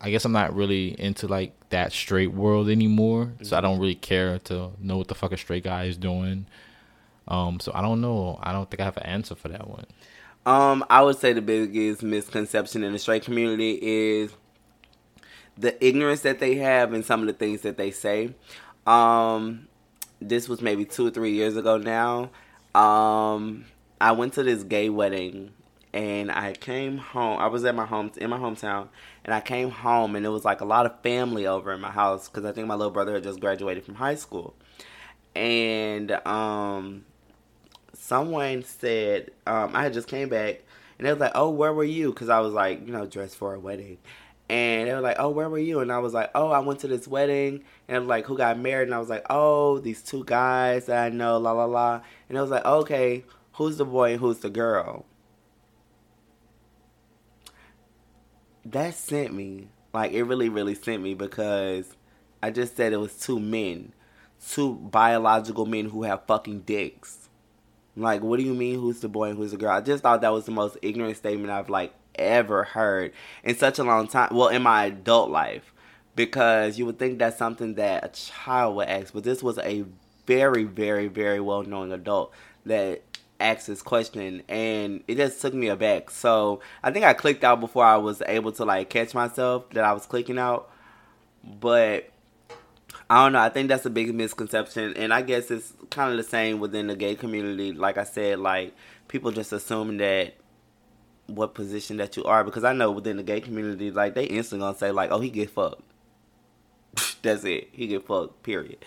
[0.00, 3.94] I guess I'm not really into like that straight world anymore, so I don't really
[3.94, 6.46] care to know what the fuck a straight guy is doing.
[7.26, 8.38] Um, so I don't know.
[8.42, 9.86] I don't think I have an answer for that one.
[10.46, 14.32] Um, I would say the biggest misconception in the straight community is
[15.58, 18.34] the ignorance that they have and some of the things that they say.
[18.86, 19.68] Um,
[20.20, 22.30] this was maybe two or three years ago now.
[22.80, 23.66] Um,
[24.00, 25.52] I went to this gay wedding
[25.92, 27.38] and I came home.
[27.38, 28.88] I was at my home in my hometown,
[29.24, 31.90] and I came home and it was like a lot of family over in my
[31.90, 34.54] house because I think my little brother had just graduated from high school,
[35.34, 37.04] and um,
[37.94, 40.62] someone said um, I had just came back,
[40.98, 43.36] and they was like, "Oh, where were you?" Because I was like, you know, dressed
[43.36, 43.98] for a wedding.
[44.50, 46.80] And they were like, "Oh, where were you?" And I was like, "Oh, I went
[46.80, 49.78] to this wedding." And I was like, "Who got married?" And I was like, "Oh,
[49.78, 52.00] these two guys that I know." La la la.
[52.28, 53.24] And I was like, "Okay,
[53.54, 55.04] who's the boy and who's the girl?"
[58.70, 61.96] That sent me like it really, really sent me because
[62.42, 63.94] I just said it was two men,
[64.46, 67.28] two biological men who have fucking dicks.
[67.96, 68.78] Like, what do you mean?
[68.78, 69.70] Who's the boy and who's the girl?
[69.70, 73.12] I just thought that was the most ignorant statement I've like ever heard
[73.42, 74.36] in such a long time.
[74.36, 75.72] Well, in my adult life,
[76.14, 79.86] because you would think that's something that a child would ask, but this was a
[80.26, 82.34] very, very, very well known adult
[82.66, 83.07] that
[83.40, 86.10] asked this question, and it just took me aback.
[86.10, 89.84] So I think I clicked out before I was able to like catch myself that
[89.84, 90.70] I was clicking out,
[91.44, 92.10] but.
[93.10, 93.40] I don't know.
[93.40, 96.88] I think that's a big misconception, and I guess it's kind of the same within
[96.88, 97.72] the gay community.
[97.72, 98.74] Like I said, like
[99.08, 100.34] people just assume that
[101.26, 104.64] what position that you are, because I know within the gay community, like they instantly
[104.66, 105.82] gonna say like, "Oh, he get fucked."
[107.22, 107.68] that's it.
[107.72, 108.42] He get fucked.
[108.42, 108.84] Period.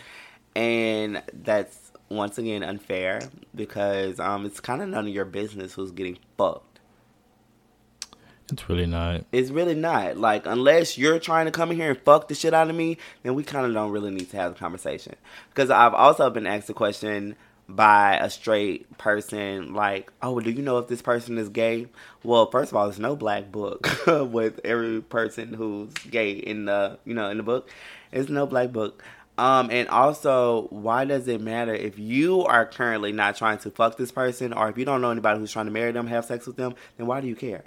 [0.56, 1.81] And that's
[2.12, 3.22] once again unfair
[3.56, 6.72] because um, it's kind of none of your business who's getting fucked.
[8.52, 9.24] It's really not.
[9.32, 10.18] It's really not.
[10.18, 12.98] Like, unless you're trying to come in here and fuck the shit out of me,
[13.24, 15.16] then we kind of don't really need to have a conversation.
[15.50, 17.36] Because I've also been asked a question
[17.70, 21.88] by a straight person, like, oh, do you know if this person is gay?
[22.24, 27.00] Well, first of all, there's no black book with every person who's gay in the,
[27.06, 27.70] you know, in the book.
[28.12, 29.02] There's no black book.
[29.38, 33.98] Um, and also, why does it matter if you are currently not trying to fuck
[33.98, 36.46] this person, or if you don't know anybody who's trying to marry them, have sex
[36.46, 36.76] with them?
[36.98, 37.64] Then why do you care?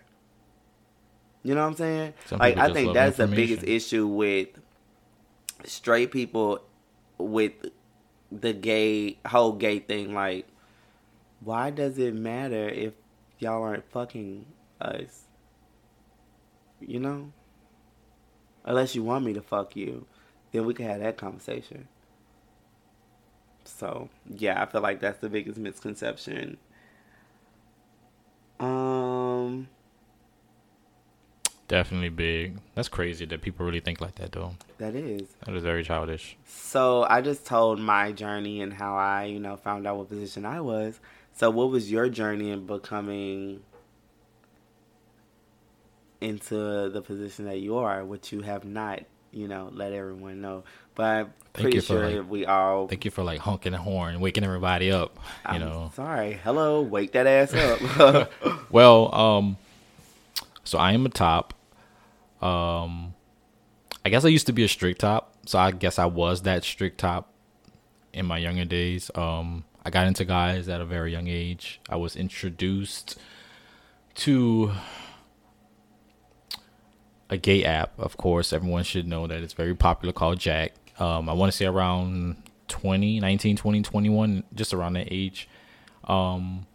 [1.42, 2.14] You know what I'm saying?
[2.26, 4.48] Some like I think that's the biggest issue with
[5.64, 6.60] straight people
[7.18, 7.52] with
[8.30, 10.14] the gay whole gay thing.
[10.14, 10.46] Like,
[11.40, 12.94] why does it matter if
[13.38, 14.46] y'all aren't fucking
[14.80, 15.24] us?
[16.80, 17.32] You know?
[18.64, 20.06] Unless you want me to fuck you,
[20.54, 21.88] then we can have that conversation.
[23.64, 26.58] So yeah, I feel like that's the biggest misconception.
[28.60, 29.68] Um
[31.66, 32.58] Definitely big.
[32.76, 34.54] That's crazy that people really think like that, though.
[34.78, 35.22] that is.
[35.44, 36.36] That is very childish.
[36.46, 40.44] So I just told my journey and how I, you know, found out what position
[40.44, 41.00] I was.
[41.32, 43.62] So what was your journey in becoming
[46.20, 49.00] into the position that you are, which you have not,
[49.34, 50.64] you know, let everyone know.
[50.94, 53.78] But I'm pretty you for, sure like- we all Thank you for like honking the
[53.78, 55.16] horn, waking everybody up.
[55.16, 55.22] You
[55.56, 55.90] I'm know.
[55.94, 56.38] sorry.
[56.44, 58.30] Hello, wake that ass up.
[58.70, 59.56] Well, um,
[60.64, 61.54] so I am a top.
[62.42, 63.14] Um,
[64.04, 66.64] I guess I used to be a strict top, so I guess I was that
[66.64, 67.32] strict top
[68.12, 69.10] in my younger days.
[69.14, 71.80] Um, I got into guys at a very young age.
[71.88, 73.18] I was introduced
[74.16, 74.72] to
[77.30, 77.92] a gay app.
[77.98, 80.78] Of course, everyone should know that it's very popular called Jack'd.
[81.00, 82.36] Um, I want to say around
[82.68, 85.48] 20, 19, 20, 21, just around that age.
[86.04, 86.66] Um,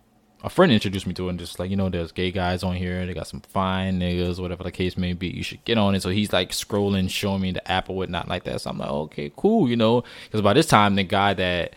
[0.42, 2.76] a friend introduced me to it and just like, you know, there's gay guys on
[2.76, 3.06] here.
[3.06, 5.28] They got some fine niggas, whatever the case may be.
[5.28, 6.02] You should get on it.
[6.02, 8.62] So he's like scrolling, showing me the app or whatnot like that.
[8.62, 10.04] So I'm like, okay, cool, you know.
[10.26, 11.76] Because by this time, the guy that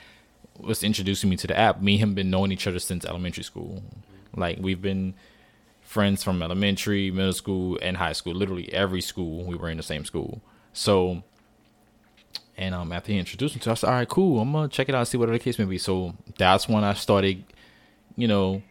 [0.59, 1.83] was introducing me to the app.
[1.83, 3.83] Me and him been knowing each other since elementary school.
[4.37, 5.15] Like we've been
[5.93, 8.35] friends from elementary, middle school, and high school.
[8.35, 10.41] Literally every school we were in the same school.
[10.73, 11.23] So,
[12.57, 14.41] and um, after he introduced me to, us, I said, "All right, cool.
[14.41, 16.83] I'm gonna check it out, and see what the case may be." So that's when
[16.83, 17.45] I started,
[18.17, 18.63] you know,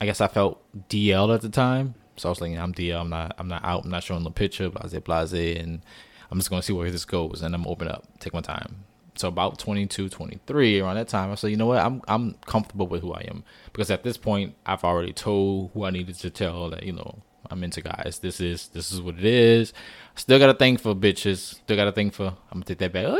[0.00, 1.94] I guess I felt DL at the time.
[2.16, 3.00] So I was like, I'm DL.
[3.00, 3.34] I'm not.
[3.38, 3.84] I'm not out.
[3.84, 4.68] I'm not showing the picture.
[4.68, 5.82] Blase, blase, and
[6.30, 8.84] I'm just gonna see where this goes, and I'm open up, take my time.
[9.20, 12.86] So about 22, 23, around that time, I said, you know what, I'm I'm comfortable
[12.86, 13.44] with who I am
[13.74, 17.22] because at this point, I've already told who I needed to tell that you know
[17.50, 18.20] I'm into guys.
[18.22, 19.74] This is this is what it is.
[20.14, 21.56] Still got a thing for bitches.
[21.56, 22.28] Still got a thing for.
[22.28, 23.04] I'm gonna take that back.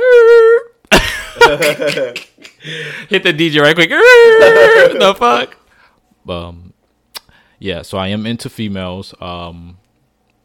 [3.11, 3.91] Hit the DJ right quick.
[3.91, 5.57] the fuck.
[6.27, 6.73] Um,
[7.59, 7.83] yeah.
[7.83, 9.15] So I am into females.
[9.21, 9.77] Um,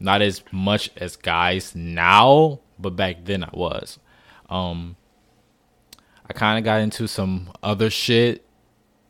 [0.02, 4.00] not as much as guys now, but back then I was.
[4.50, 4.98] Um,
[6.30, 8.46] I kind of got into some other shit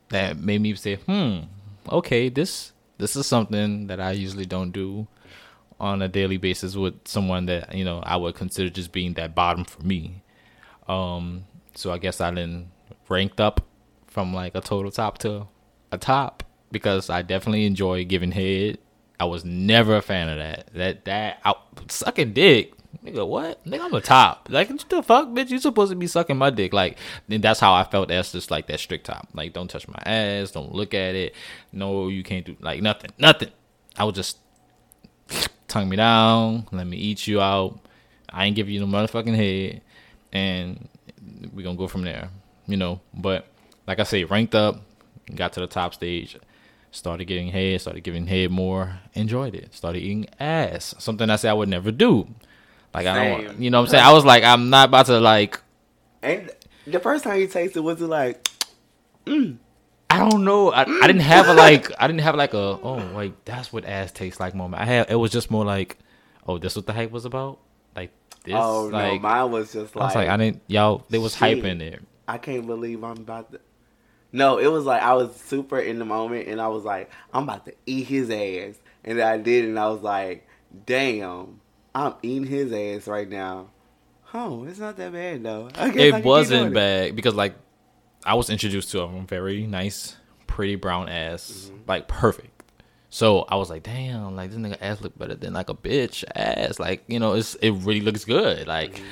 [0.09, 1.39] that made me say, "Hmm,
[1.89, 5.07] okay, this this is something that I usually don't do
[5.79, 9.35] on a daily basis with someone that you know I would consider just being that
[9.35, 10.23] bottom for me."
[10.87, 12.71] Um, so I guess I then
[13.09, 13.61] ranked up
[14.07, 15.47] from like a total top to
[15.91, 18.77] a top because I definitely enjoy giving head.
[19.19, 20.73] I was never a fan of that.
[20.73, 21.53] That that I,
[21.87, 22.74] sucking dick
[23.05, 23.63] Nigga, what?
[23.65, 24.47] Nigga, I'm the top.
[24.49, 25.51] Like, the fuck, bitch?
[25.51, 26.73] You supposed to be sucking my dick.
[26.73, 26.97] Like,
[27.27, 29.27] then that's how I felt That's just like that strict top.
[29.33, 30.51] Like, don't touch my ass.
[30.51, 31.35] Don't look at it.
[31.71, 33.11] No, you can't do like nothing.
[33.19, 33.49] Nothing.
[33.95, 34.39] I would just
[35.67, 36.67] tongue me down.
[36.71, 37.79] Let me eat you out.
[38.27, 39.81] I ain't give you no motherfucking head,
[40.33, 40.89] and
[41.53, 42.29] we gonna go from there.
[42.65, 43.01] You know.
[43.13, 43.45] But
[43.87, 44.81] like I say, ranked up,
[45.35, 46.37] got to the top stage
[46.95, 50.95] started getting head, started giving head more, enjoyed it, started eating ass.
[50.97, 52.27] Something I said I would never do.
[52.95, 54.05] Like I don't, want, you know what I'm saying.
[54.05, 55.59] I was like, I'm not about to like.
[56.23, 56.49] And
[56.87, 58.47] the first time you tasted, was it like?
[59.25, 59.57] Mm.
[60.09, 60.71] I don't know.
[60.71, 61.01] I, mm.
[61.01, 61.91] I didn't have a like.
[61.99, 64.81] I didn't have like a oh like that's what ass tastes like moment.
[64.81, 65.97] I had it was just more like,
[66.47, 67.59] oh, this what the hype was about.
[67.97, 68.11] Like
[68.45, 68.55] this.
[68.55, 70.01] Oh like, no, mine was just like.
[70.01, 70.61] I was like, I didn't.
[70.67, 71.99] Y'all, there was hype in there.
[72.29, 73.59] I can't believe I'm about to.
[74.31, 77.43] No, it was like I was super in the moment, and I was like, I'm
[77.43, 80.47] about to eat his ass, and I did, and I was like,
[80.85, 81.59] damn.
[81.95, 83.69] I'm eating his ass right now.
[84.33, 85.69] Oh, it's not that bad though.
[85.77, 87.55] it wasn't bad because like
[88.25, 91.77] I was introduced to a very nice, pretty brown ass, mm-hmm.
[91.87, 92.51] like perfect.
[93.09, 96.25] So I was like, damn, like this nigga ass look better than like a bitch
[96.35, 96.79] ass.
[96.79, 98.67] Like you know, it's it really looks good.
[98.67, 98.95] Like.
[98.95, 99.05] Mm-hmm.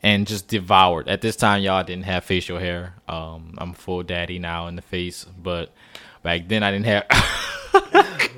[0.00, 1.08] And just devoured.
[1.08, 2.94] At this time, y'all didn't have facial hair.
[3.08, 5.74] Um, I'm full daddy now in the face, but
[6.22, 7.06] back then I didn't have.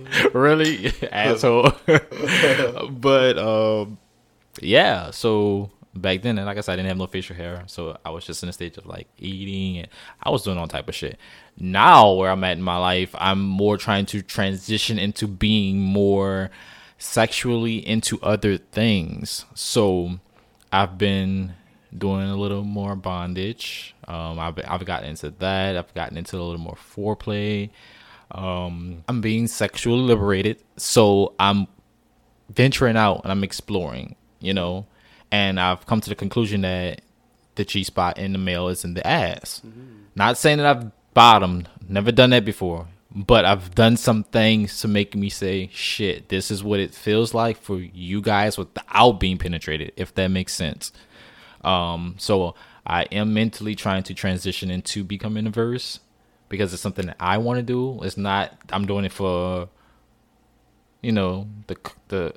[0.34, 1.72] really, asshole.
[2.90, 3.98] but um,
[4.60, 5.10] yeah.
[5.10, 8.10] So back then, and like I said, I didn't have no facial hair, so I
[8.10, 9.88] was just in a stage of like eating, and
[10.22, 11.18] I was doing all type of shit.
[11.58, 16.50] Now, where I'm at in my life, I'm more trying to transition into being more
[16.98, 19.44] sexually into other things.
[19.54, 20.20] So
[20.72, 21.54] I've been
[21.96, 23.94] doing a little more bondage.
[24.06, 25.76] Um, I've I've gotten into that.
[25.76, 27.70] I've gotten into a little more foreplay.
[28.30, 31.66] Um, I'm being sexually liberated, so I'm
[32.48, 34.86] venturing out and I'm exploring, you know,
[35.30, 37.02] and I've come to the conclusion that
[37.56, 39.62] the G spot in the male is in the ass.
[39.66, 40.04] Mm-hmm.
[40.14, 44.88] Not saying that I've bottomed, never done that before, but I've done some things to
[44.88, 49.38] make me say, shit, this is what it feels like for you guys without being
[49.38, 50.92] penetrated, if that makes sense.
[51.62, 52.54] Um, so
[52.86, 56.00] I am mentally trying to transition into becoming a verse
[56.50, 58.02] because it's something that I want to do.
[58.02, 59.70] It's not I'm doing it for
[61.00, 61.78] you know the
[62.08, 62.34] the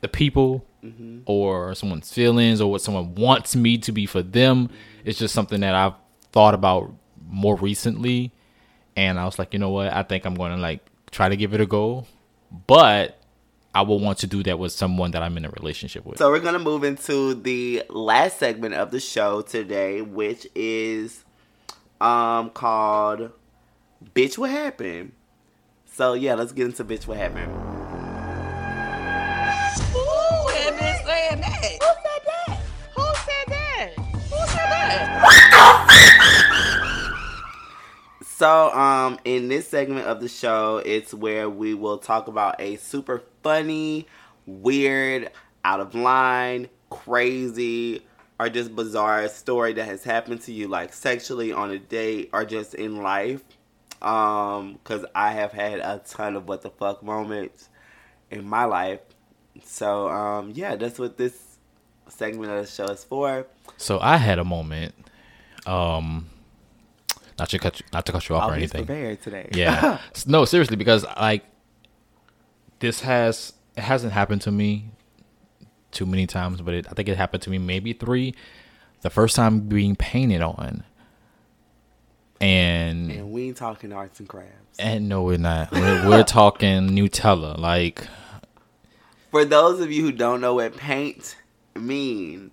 [0.00, 1.20] the people mm-hmm.
[1.26, 4.66] or someone's feelings or what someone wants me to be for them.
[4.66, 4.74] Mm-hmm.
[5.04, 5.94] It's just something that I've
[6.32, 6.92] thought about
[7.28, 8.32] more recently,
[8.96, 9.92] and I was like, you know what?
[9.92, 10.80] I think I'm going to like
[11.12, 12.06] try to give it a go,
[12.66, 13.22] but
[13.74, 16.18] I will want to do that with someone that I'm in a relationship with.
[16.18, 21.24] So we're gonna move into the last segment of the show today, which is
[22.00, 23.30] um called
[24.14, 25.12] Bitch, what happened?
[25.86, 27.52] So yeah, let's get into bitch, what happened.
[29.92, 31.78] Who had been saying that?
[31.80, 32.58] Who said that?
[32.96, 33.92] Who said that?
[34.30, 34.98] Who said that?
[38.24, 42.76] so um, in this segment of the show, it's where we will talk about a
[42.76, 44.06] super funny,
[44.46, 45.30] weird,
[45.64, 48.04] out of line, crazy,
[48.40, 52.44] or just bizarre story that has happened to you, like sexually on a date or
[52.44, 53.42] just in life
[54.02, 57.68] um, because I have had a ton of what the fuck moments
[58.30, 59.00] in my life.
[59.64, 61.58] So, um, yeah, that's what this
[62.08, 63.46] segment of the show is for.
[63.76, 64.94] So I had a moment.
[65.66, 66.28] Um,
[67.38, 68.84] Not to cut you, not to cut you off I or anything.
[68.86, 69.48] prepared today.
[69.54, 69.98] Yeah.
[70.26, 71.44] No, seriously, because like
[72.80, 74.90] this has it hasn't happened to me
[75.92, 78.34] too many times, but it, I think it happened to me maybe three.
[79.02, 80.84] The first time being painted on,
[82.42, 84.78] and and we ain't talking arts and crafts.
[84.78, 85.70] and no, we're not.
[85.72, 87.56] We're, we're talking Nutella.
[87.58, 88.06] Like
[89.30, 91.36] For those of you who don't know what paint
[91.74, 92.52] means,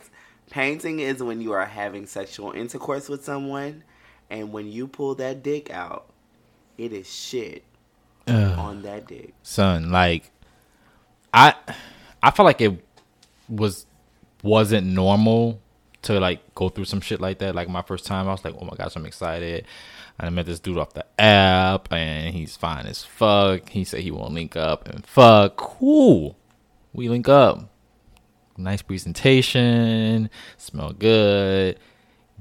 [0.49, 3.83] painting is when you are having sexual intercourse with someone,
[4.29, 6.07] and when you pull that dick out,
[6.77, 7.63] it is shit
[8.27, 9.33] on that dick.
[9.41, 10.29] son like
[11.33, 11.51] i
[12.21, 12.79] i felt like it
[13.47, 13.87] was
[14.43, 15.59] wasn't normal
[16.04, 17.56] to like go through some shit like that.
[17.56, 19.66] Like my first time i was like oh my gosh i'm excited.
[20.18, 23.70] And i met this dude off the app and he's fine as fuck.
[23.70, 26.38] He said he won't link up and fuck cool.
[26.93, 27.70] We link up.
[28.58, 31.80] Nice presentation smell good.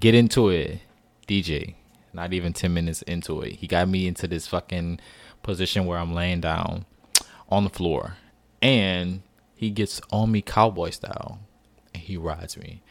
[0.01, 0.81] Get into it
[1.27, 1.75] DeeJai
[2.15, 3.57] not even 10 minutes into it.
[3.57, 4.99] He got me into this fucking
[5.43, 6.85] position where i'm laying down
[7.49, 8.17] on the floor
[8.61, 9.23] and
[9.55, 11.39] he gets on me cowboy style
[11.95, 12.83] and he rides me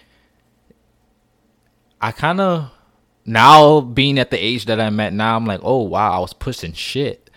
[2.01, 2.69] i kind of
[3.25, 6.33] now being at the age that i'm at now i'm like oh wow i was
[6.33, 7.29] pushing shit.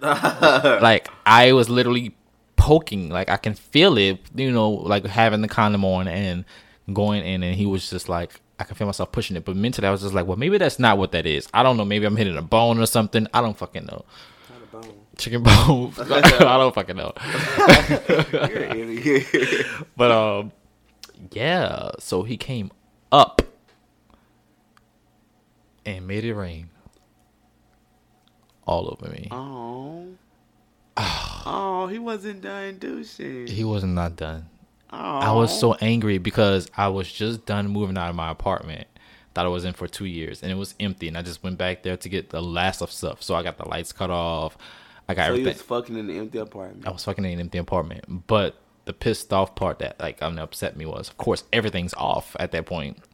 [0.00, 2.14] Like i was literally
[2.56, 3.08] poking.
[3.10, 6.44] Like i can feel it you know like having the condom on and
[6.92, 9.44] going in and he was just like i can feel myself pushing it.
[9.44, 11.48] But mentally i was just like well maybe that's not what that is.
[11.52, 11.84] I don't know.
[11.84, 13.26] Maybe i'm hitting a bone or something.
[13.32, 14.04] I don't fucking know.
[15.16, 15.94] Chicken bone.
[15.98, 17.12] I don't fucking know.
[18.32, 19.66] You're an idiot.
[19.96, 20.52] but um,
[21.32, 21.92] yeah.
[21.98, 22.70] So he came
[23.10, 23.40] up
[25.86, 26.68] and made it rain
[28.66, 29.28] all over me.
[29.30, 30.08] oh.
[30.98, 31.42] Ah.
[31.46, 33.46] Oh, he wasn't done douching.
[33.46, 34.48] He was not done.
[34.90, 34.96] Oh.
[34.96, 35.76] I was so oh.
[35.80, 38.88] angry because I was just done moving out of my apartment.
[39.34, 41.58] Thought I was in for two years and it was empty, and I just went
[41.58, 43.22] back there to get the last of stuff.
[43.22, 44.56] So I got the lights cut off.
[45.08, 45.52] I got So he everything.
[45.52, 46.86] was fucking in the empty apartment.
[46.86, 48.26] I was fucking in an empty apartment.
[48.26, 48.56] But
[48.86, 52.52] the pissed off part that like I'm upset me was, of course, everything's off at
[52.52, 52.96] that point.
[52.96, 53.04] point,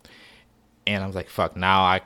[0.87, 2.03] and I was like, "Fuck!" Now I,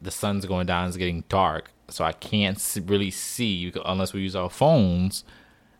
[0.00, 4.36] the sun's going down, it's getting dark, so I can't really see unless we use
[4.36, 5.24] our phones.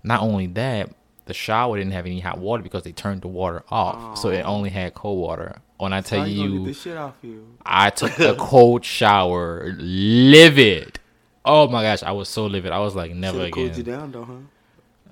[0.02, 0.90] Not only that,
[1.26, 4.42] the shower didn't have any hot water because they turned the water off, so it
[4.42, 4.48] oh.
[4.48, 5.60] only had cold water.
[5.78, 7.56] When I tell you you, get shit off you?
[7.64, 10.98] I took a cold shower, livid.
[11.44, 12.72] Oh my gosh, I was so livid.
[12.72, 13.84] I was like, never Should've again.
[13.84, 14.34] down though, huh?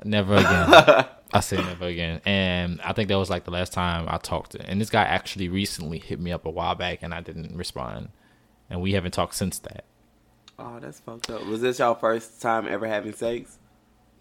[0.04, 1.06] Never again.
[1.32, 2.20] I say never again.
[2.24, 4.66] And I think that was like the last time I talked to.
[4.68, 8.11] And this guy actually recently hit me up a while back, and I didn't respond.
[8.71, 9.85] And we haven't talked since that.
[10.59, 11.45] Oh, that's fucked up.
[11.47, 13.59] Was this your first time ever having sex?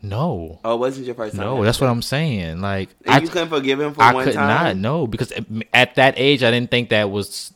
[0.02, 1.44] No, Oh, it wasn't your first time.
[1.44, 1.90] no, that's what?
[1.90, 2.62] I'm saying.
[2.62, 4.48] Like And I, you couldn't forgive him for I one could not.
[4.48, 4.82] time.
[4.82, 5.34] No, because
[5.74, 7.52] at that age, I didn't think that was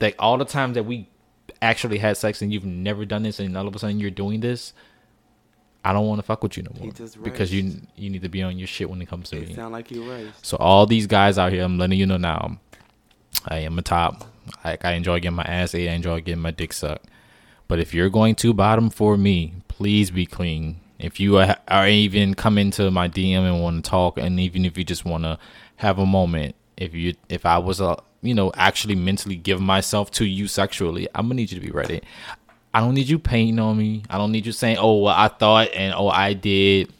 [0.00, 1.08] like all the times that we
[1.60, 4.38] actually had sex, and you've never done this, and all of a sudden you're doing
[4.40, 4.72] this.
[5.84, 8.42] I don't want to fuck with you no more because you you need to be
[8.42, 9.54] on your shit when it comes to It me.
[9.54, 10.32] sound like you raised.
[10.42, 12.58] So all these guys out here, I'm letting you know now.
[13.46, 14.24] I am a top.
[14.62, 15.88] I, I enjoy getting my ass ate.
[15.88, 17.06] I enjoy getting my dick sucked.
[17.68, 20.80] But if you're going to bottom for me, please be clean.
[20.98, 24.64] If you are, are even come into my DM and want to talk, and even
[24.64, 25.38] if you just want to
[25.76, 30.10] have a moment, if you if I was a you know actually mentally give myself
[30.12, 32.02] to you sexually, I'm gonna need you to be ready.
[32.72, 34.02] I don't need you painting on me.
[34.10, 36.92] I don't need you saying, "Oh, well, I thought," and "Oh, I did."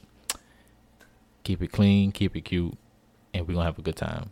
[1.43, 2.77] Keep it clean, keep it cute,
[3.33, 4.31] and we're gonna have a good time.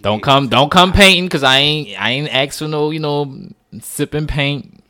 [0.00, 3.48] Don't come, don't come painting, cause I ain't, I ain't asked for no, you know,
[3.80, 4.82] sipping paint,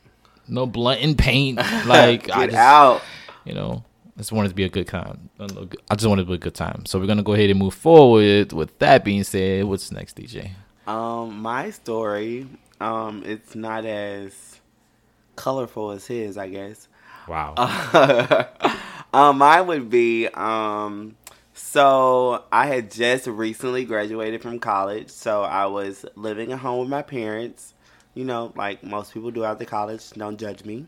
[0.47, 1.59] no blunting paint.
[1.85, 3.01] Like I Get just, out.
[3.43, 3.83] you know,
[4.15, 5.29] I just wanted to be a good time.
[5.39, 6.85] I just wanted to be a good time.
[6.85, 8.53] So we're gonna go ahead and move forward.
[8.53, 10.51] With that being said, what's next, DeeJai?
[10.87, 12.47] Um, my story,
[12.79, 14.59] um, it's not as
[15.35, 16.87] colorful as his, I guess.
[17.27, 17.55] Wow.
[19.13, 21.15] um, mine would be um,
[21.71, 26.89] so I had just recently graduated from college, so I was living at home with
[26.89, 27.73] my parents.
[28.13, 30.09] You know, like most people do after college.
[30.09, 30.85] Don't judge me.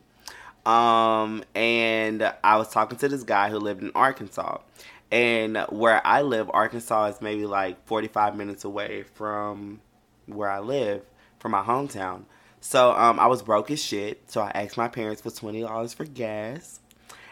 [0.66, 4.58] Um, and I was talking to this guy who lived in Arkansas.
[5.10, 9.80] And where I live, Arkansas is maybe like 45 minutes away from
[10.26, 11.04] where I live,
[11.40, 12.24] from my hometown.
[12.60, 14.30] So um, I was broke as shit.
[14.30, 16.82] So I asked my parents for $20 for gas.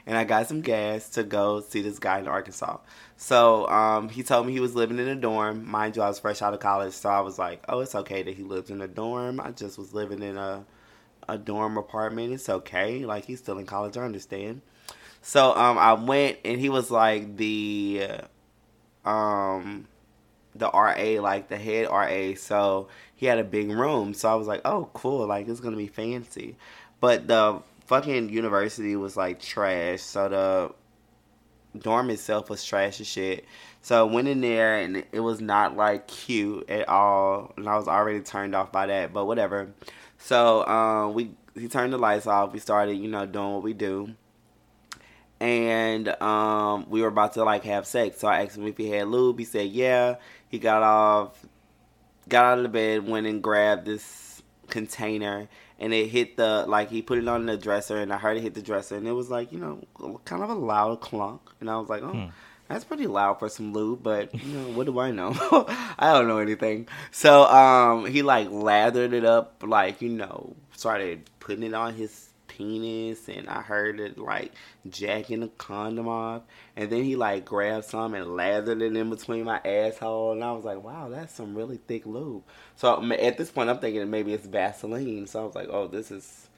[0.06, 2.78] And I got some gas to go see this guy in Arkansas.
[3.18, 5.70] So um, he told me he was living in a dorm.
[5.70, 6.94] Mind you, I was fresh out of college.
[6.94, 9.40] So I was like, oh, it's okay that he lives in a dorm.
[9.40, 10.66] I just was living in a
[11.28, 12.34] a dorm apartment.
[12.34, 13.06] It's okay.
[13.06, 13.98] Like he's still in college.
[13.98, 14.62] I understand.
[15.22, 18.08] So um, I went and he was like the
[19.06, 19.88] um
[20.56, 22.36] the RA, like the head RA.
[22.36, 24.14] So he had a big room.
[24.14, 25.28] So I was like, oh, cool.
[25.28, 26.56] Like it's gonna be fancy.
[27.00, 27.62] but the
[27.92, 30.02] fucking university was like trash.
[30.02, 33.44] So the dorm itself was trash as shit.
[33.82, 37.76] So I went in there and it was not like cute at all, and I
[37.76, 39.12] was already turned off by that.
[39.12, 39.74] But whatever.
[40.20, 42.54] So um, we he turned the lights off.
[42.54, 44.16] We started, you know, doing what we do,
[45.42, 48.20] and um, we were about to like have sex.
[48.20, 49.38] So I asked him if he had lube.
[49.38, 50.16] He said yeah.
[50.48, 51.46] He got off,
[52.30, 55.50] got out of the bed, went and grabbed this container,
[55.82, 58.44] and it hit the like he put it on the dresser, and I heard it
[58.44, 59.82] hit the dresser, and it was like you know
[60.24, 62.32] kind of a loud clunk, and I was like oh.
[62.70, 65.36] That's pretty loud for some lube, but you know what do I know?
[66.00, 66.88] I don't know anything.
[67.12, 72.30] So um, he like lathered it up, like you know, started putting it on his
[72.62, 74.54] penis, and I heard it like
[74.90, 76.44] jacking the condom off,
[76.76, 80.52] and then he like grabbed some and lathered it in between my asshole, and I
[80.52, 82.44] was like, wow, that's some really thick lube.
[82.76, 85.28] So at this point, I'm thinking maybe it's Vaseline.
[85.28, 86.50] So I was like, oh, this is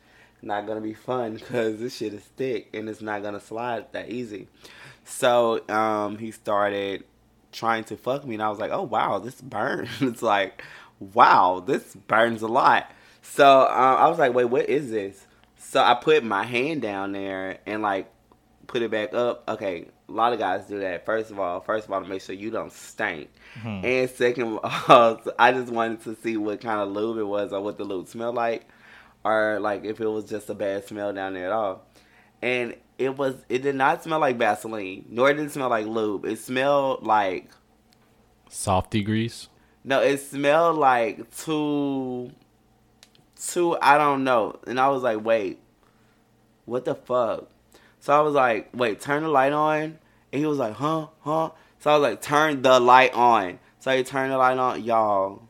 [0.41, 4.09] not gonna be fun because this shit is thick and it's not gonna slide that
[4.09, 4.47] easy.
[5.05, 7.03] So um, he started
[7.51, 10.63] trying to fuck me, and I was like, "Oh wow, this burns." it's like,
[10.99, 12.89] "Wow, this burns a lot."
[13.21, 15.25] So um, I was like, "Wait, what is this?"
[15.73, 18.07] So I put my hand down there and like
[18.67, 19.49] put it back up.
[19.49, 21.03] Okay, a lot of guys do that.
[21.03, 23.83] First of all, first of all, to make sure you don't stink, hmm.
[23.83, 27.59] and second all, I just wanted to see what kind of lube it was or
[27.59, 28.67] what the lube smelled like,
[29.23, 31.87] or like if it was just a bad smell down there at all.
[32.43, 36.25] And it was it did not smell like Vaseline, nor did it smell like lube.
[36.25, 37.49] It smelled like
[38.47, 39.47] Softy grease.
[39.83, 42.31] no, it smelled like too
[43.35, 44.59] too I don't know.
[44.67, 45.61] And I was like, wait,
[46.65, 47.49] what the fuck?
[47.99, 49.97] So I was like, wait, turn the light on.
[50.31, 51.51] And he was like, huh, huh.
[51.79, 53.59] So I was like, turn the light on.
[53.79, 55.43] So he turned the light on, y'all.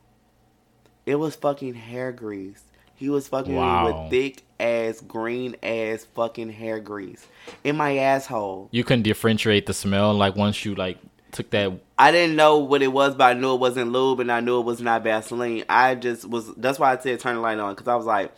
[1.06, 2.62] It was fucking hair grease.
[2.94, 3.86] He was fucking Wow.
[4.04, 7.26] with thick ass, green ass fucking hair grease
[7.64, 8.68] in my asshole.
[8.70, 10.14] You couldn't differentiate the smell.
[10.14, 10.98] Like once you like
[11.32, 11.72] took that.
[11.98, 14.60] I didn't know what it was, but I knew it wasn't lube, and I knew
[14.60, 15.64] it was not Vaseline.
[15.68, 16.54] I just was.
[16.54, 18.32] That's why I said turn the light on because I was like,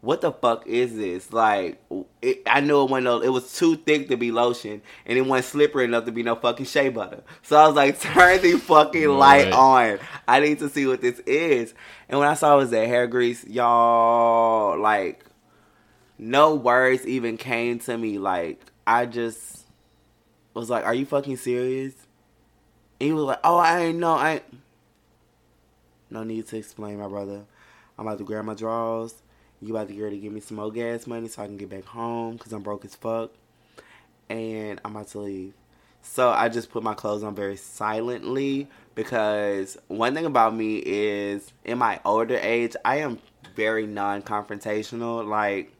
[0.00, 1.80] "What the fuck is this?" Like,
[2.22, 3.04] it, I knew it wasn't.
[3.04, 6.22] No, it was too thick to be lotion, and it wasn't slippery enough to be
[6.22, 7.22] no fucking shea butter.
[7.42, 9.52] So I was like, "Turn the fucking light Right.
[9.52, 9.98] on.
[10.28, 11.74] I need to see what this is."
[12.08, 15.24] And when I saw it was that hair grease, y'all, like,
[16.18, 18.18] no words even came to me.
[18.18, 19.64] Like, I just
[20.54, 21.94] was like, "Are you fucking serious?"
[23.00, 24.12] And he was like, "Oh, I ain't know.
[24.14, 24.42] I ain't...
[26.10, 27.44] no need to explain, my brother.
[27.98, 29.14] I'm about to grab my drawers.
[29.60, 31.58] You about to get ready to give me some more gas money so I can
[31.58, 33.30] get back home because I'm broke as fuck,
[34.28, 35.54] and I'm about to leave."
[36.02, 41.52] So I just put my clothes on very silently because one thing about me is
[41.64, 43.18] in my older age, I am
[43.54, 45.28] very non-confrontational.
[45.28, 45.74] Like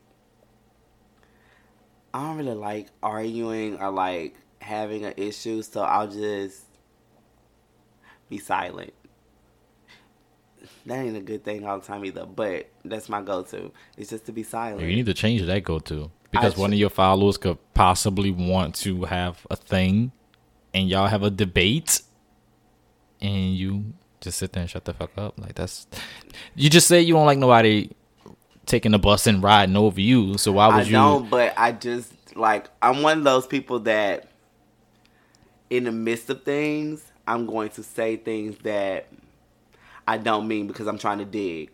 [2.12, 6.64] I don't really like arguing or like having an issue, so I'll just
[8.28, 8.92] be silent.
[10.86, 13.70] That ain't a good thing all the time either, but that's my go-to.
[13.98, 14.80] It's just to be silent.
[14.80, 17.58] You need to change that go to because I one should- of your followers could
[17.74, 20.12] possibly want to have a thing,
[20.72, 22.00] and y'all have a debate,
[23.20, 25.38] and you just sit there and shut the fuck up.
[25.38, 25.86] Like that's
[26.54, 27.90] you just say you don't like nobody
[28.66, 30.38] taking the bus and riding over you.
[30.38, 30.92] So why I would you?
[30.92, 34.30] don't, but I just like I'm one of those people that,
[35.68, 39.08] in the midst of things, I'm going to say things that
[40.06, 41.70] I don't mean because I'm trying to dig.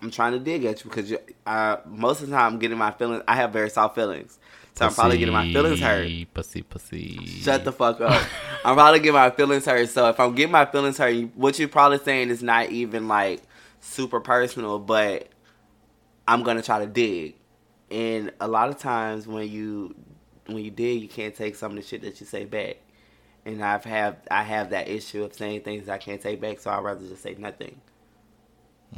[0.00, 2.78] I'm trying to dig at you because you, uh, most of the time I'm getting
[2.78, 3.22] my feelings.
[3.28, 4.38] I have very soft feelings,
[4.74, 6.34] so I'm probably getting my feelings hurt.
[6.34, 7.24] Pussy, pussy.
[7.26, 8.10] Shut the fuck up.
[8.64, 9.88] I'm probably getting my feelings hurt.
[9.90, 13.42] So if I'm getting my feelings hurt, what you're probably saying is not even like
[13.80, 15.28] super personal, but
[16.26, 17.36] I'm gonna try to dig.
[17.90, 19.94] And a lot of times when you
[20.46, 22.78] when you dig, you can't take some of the shit that you say back.
[23.44, 26.70] And I've have I have that issue of saying things I can't take back, so
[26.70, 27.80] I'd rather just say nothing.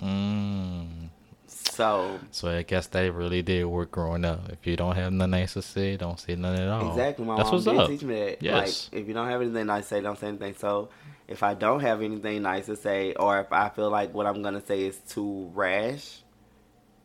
[0.01, 1.09] Mm.
[1.47, 4.49] So So I guess that really did work growing up.
[4.51, 6.91] If you don't have nothing nice to say, don't say nothing at all.
[6.91, 7.25] Exactly.
[7.25, 7.89] My That's mom did up.
[7.89, 8.43] teach me that.
[8.43, 8.91] Yes.
[8.93, 10.55] Like, if you don't have anything nice to say, don't say anything.
[10.59, 10.91] So,
[11.27, 14.43] if I don't have anything nice to say, or if I feel like what I'm
[14.43, 16.23] gonna say is too rash,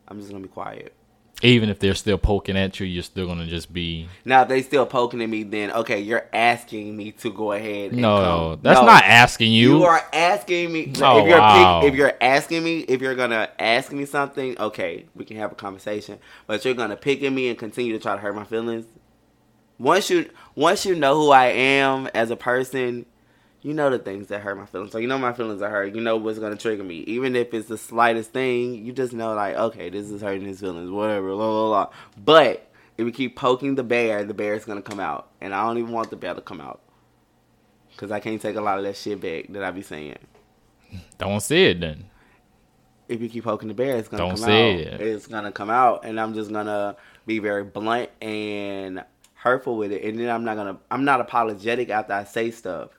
[0.07, 0.93] I'm just gonna be quiet.
[1.41, 4.61] Even if they're still poking at you, you're still gonna just be Now, if they
[4.61, 7.91] still poking at me, then okay, you're asking me to go ahead.
[7.91, 8.17] And no.
[8.55, 8.59] come.
[8.61, 8.85] That's No.
[8.85, 9.77] not asking you.
[9.77, 10.91] You are asking me.
[11.01, 11.79] Oh, if you're wow.
[11.81, 15.51] pick, if you're asking me, if you're gonna ask me something, okay, we can have
[15.51, 16.19] a conversation.
[16.45, 18.85] But you're gonna pick at me and continue to try to hurt my feelings.
[19.77, 23.05] Once you once you know who I am as a person,
[23.61, 24.91] you know the things that hurt my feelings.
[24.91, 25.94] So you know my feelings are hurt.
[25.94, 26.99] You know what's gonna trigger me.
[26.99, 30.61] Even if it's the slightest thing, you just know like, okay, this is hurting his
[30.61, 31.90] feelings, whatever, blah blah blah.
[32.23, 35.30] But if we keep poking the bear, the bear is gonna come out.
[35.41, 36.81] And I don't even want the bear to come out.
[37.98, 40.15] Cause I can't take a lot of that shit back that I be saying.
[41.18, 42.06] Don't say it then.
[43.10, 44.80] If you keep poking the bear, it's gonna Don't come say out.
[44.80, 45.02] it.
[45.02, 46.95] It's gonna come out, and I'm just gonna
[47.26, 49.03] be very blunt and
[49.34, 50.06] hurtful with it.
[50.06, 52.91] And then I'm not gonna, I'm not apologetic after I say stuff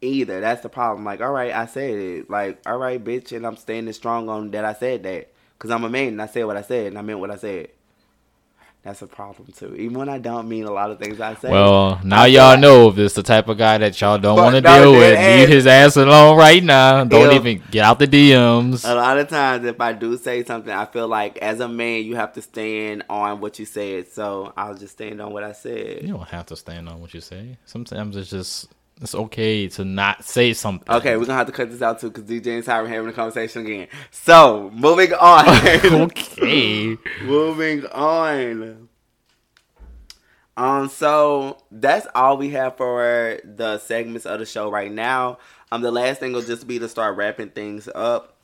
[0.00, 0.40] either.
[0.40, 1.04] That's the problem.
[1.04, 2.30] Like, all right, I said it.
[2.30, 5.32] Like, all right, bitch, and I'm standing strong on that I said that.
[5.58, 7.36] Cause I'm a man and I said what I said and I meant what I
[7.36, 7.68] said.
[8.86, 9.74] That's a problem too.
[9.74, 11.50] Even when I don't mean a lot of things I say.
[11.50, 14.54] Well, now I y'all know if it's the type of guy that y'all don't want
[14.54, 15.18] to deal with.
[15.18, 17.02] Leave his ass alone right now.
[17.02, 17.36] Don't Ew.
[17.36, 18.88] even get out the DMs.
[18.88, 22.04] A lot of times, if I do say something, I feel like as a man,
[22.04, 24.06] you have to stand on what you said.
[24.12, 26.02] So I'll just stand on what I said.
[26.02, 27.58] You don't have to stand on what you say.
[27.64, 28.68] Sometimes it's just
[29.00, 30.88] it's okay to not say something.
[30.94, 33.12] Okay, we're gonna have to cut this out too because DeeJai and Tyran having a
[33.12, 33.88] conversation again.
[34.10, 35.46] So moving on.
[35.48, 36.96] okay.
[37.22, 38.88] moving on.
[40.56, 45.38] Um, so that's all we have for the segments of the show right now.
[45.70, 48.35] Um, the last thing will just be to start wrapping things up.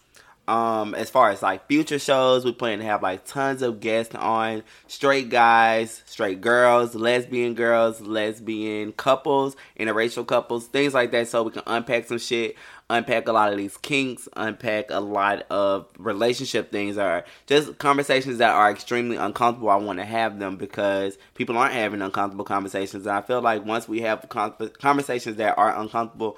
[0.48, 4.14] Um, as far as like future shows, we plan to have like tons of guests
[4.14, 11.44] on straight guys, straight girls, lesbian girls, lesbian couples, interracial couples, things like that, so
[11.44, 12.56] we can unpack some shit,
[12.90, 18.38] unpack a lot of these kinks, unpack a lot of relationship things, or just conversations
[18.38, 19.70] that are extremely uncomfortable.
[19.70, 23.64] I want to have them because people aren't having uncomfortable conversations, and I feel like
[23.64, 26.36] once we have con- conversations that are uncomfortable,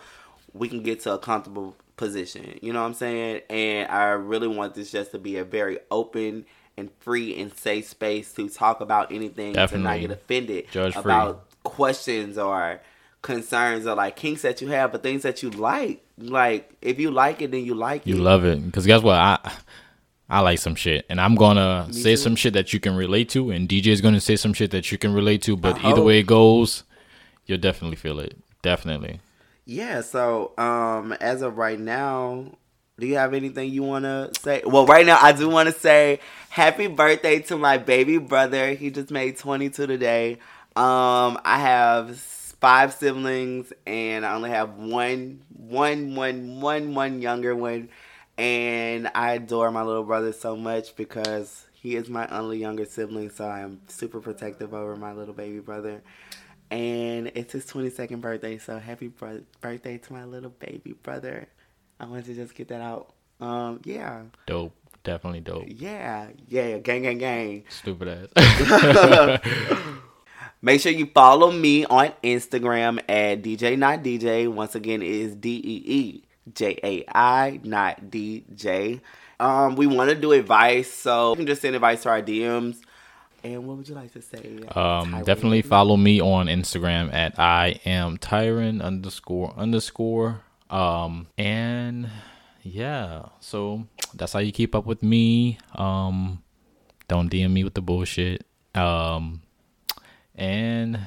[0.52, 2.58] we can get to a comfortable position.
[2.62, 3.42] You know what I'm saying?
[3.50, 6.46] And I really want this just to be a very open
[6.76, 11.00] and free and safe space to talk about anything to not get offended Judge free.
[11.00, 12.80] about questions or
[13.22, 16.04] concerns or like kinks that you have, but things that you like.
[16.18, 18.18] Like if you like it, then you like You it.
[18.18, 19.16] You love it because guess what?
[19.16, 19.38] I
[20.28, 22.16] I like some shit, and I'm gonna say too.
[22.16, 24.90] some shit that you can relate to, and DeeJai is gonna say some shit that
[24.90, 25.56] you can relate to.
[25.56, 26.84] But I either way it goes,
[27.46, 28.36] you'll definitely feel it.
[28.62, 29.20] Definitely.
[29.66, 32.52] Yeah, so um as of right now,
[32.98, 34.62] do you have anything you want to say?
[34.64, 36.20] Well, right now I do want to say
[36.50, 38.74] happy birthday to my baby brother.
[38.74, 40.34] He just made 22 today.
[40.76, 47.54] Um I have five siblings and I only have one one one one one younger
[47.56, 47.88] one
[48.36, 53.28] and I adore my little brother so much because he is my only younger sibling,
[53.30, 56.02] so I am super protective over my little baby brother
[56.74, 58.58] and it's his 22nd birthday.
[58.58, 61.46] So happy bro- birthday to my little baby brother.
[62.00, 63.12] I wanted to just get that out.
[63.40, 64.72] Um, yeah, Dope.
[65.04, 65.64] Definitely dope.
[65.68, 67.64] yeah, yeah, gang, gang, gang.
[67.68, 69.40] Stupid ass.
[70.62, 74.48] Make sure you follow me on Instagram at DeeJai Not DJ.
[74.50, 76.22] Once again, it is D E E
[76.54, 79.02] J A I Not DJ.
[79.38, 82.78] Um, we want to do advice, so you can just send advice to our DMs.
[83.44, 84.60] And what would you like to say?
[84.74, 90.40] Um, definitely follow me on Instagram at I am Tyran underscore underscore.
[90.70, 92.10] Um, and
[92.62, 95.58] yeah, so that's how you keep up with me.
[95.74, 96.42] Um,
[97.06, 98.46] don't DM me with the bullshit.
[98.74, 99.42] Um,
[100.34, 101.00] and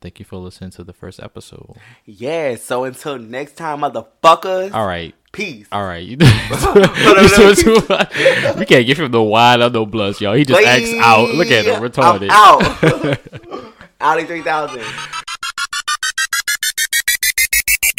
[0.00, 1.76] thank you for listening to the first episode.
[2.04, 2.56] Yeah.
[2.56, 4.74] So until next time, motherfuckers.
[4.74, 5.14] All right.
[5.32, 5.66] Peace.
[5.70, 8.16] All right, you, you doing too much.
[8.56, 10.34] We can't give him the wine or no bloods, y'all.
[10.34, 11.28] He just acts out.
[11.30, 12.28] Look at him, retarded.
[12.32, 13.72] I'm out.
[14.00, 14.80] Alley 3000.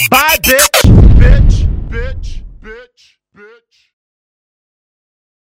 [0.10, 0.79] Bye, bitch.